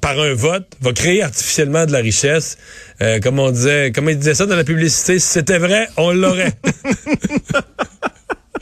par 0.00 0.18
un 0.20 0.32
vote, 0.32 0.66
va 0.80 0.92
créer 0.92 1.22
artificiellement 1.22 1.84
de 1.84 1.92
la 1.92 1.98
richesse. 1.98 2.56
Euh, 3.02 3.18
comme 3.18 3.40
on 3.40 3.50
disait, 3.50 3.90
comme 3.92 4.08
il 4.08 4.16
disait 4.16 4.34
ça 4.34 4.46
dans 4.46 4.56
la 4.56 4.64
publicité, 4.64 5.18
si 5.18 5.26
c'était 5.26 5.58
vrai, 5.58 5.88
on 5.96 6.12
l'aurait. 6.12 6.54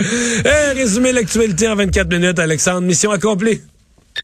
hey, 0.00 0.72
résumé 0.74 1.12
l'actualité 1.12 1.68
en 1.68 1.76
24 1.76 2.10
minutes, 2.12 2.38
Alexandre. 2.38 2.82
Mission 2.82 3.10
accomplie. 3.10 3.60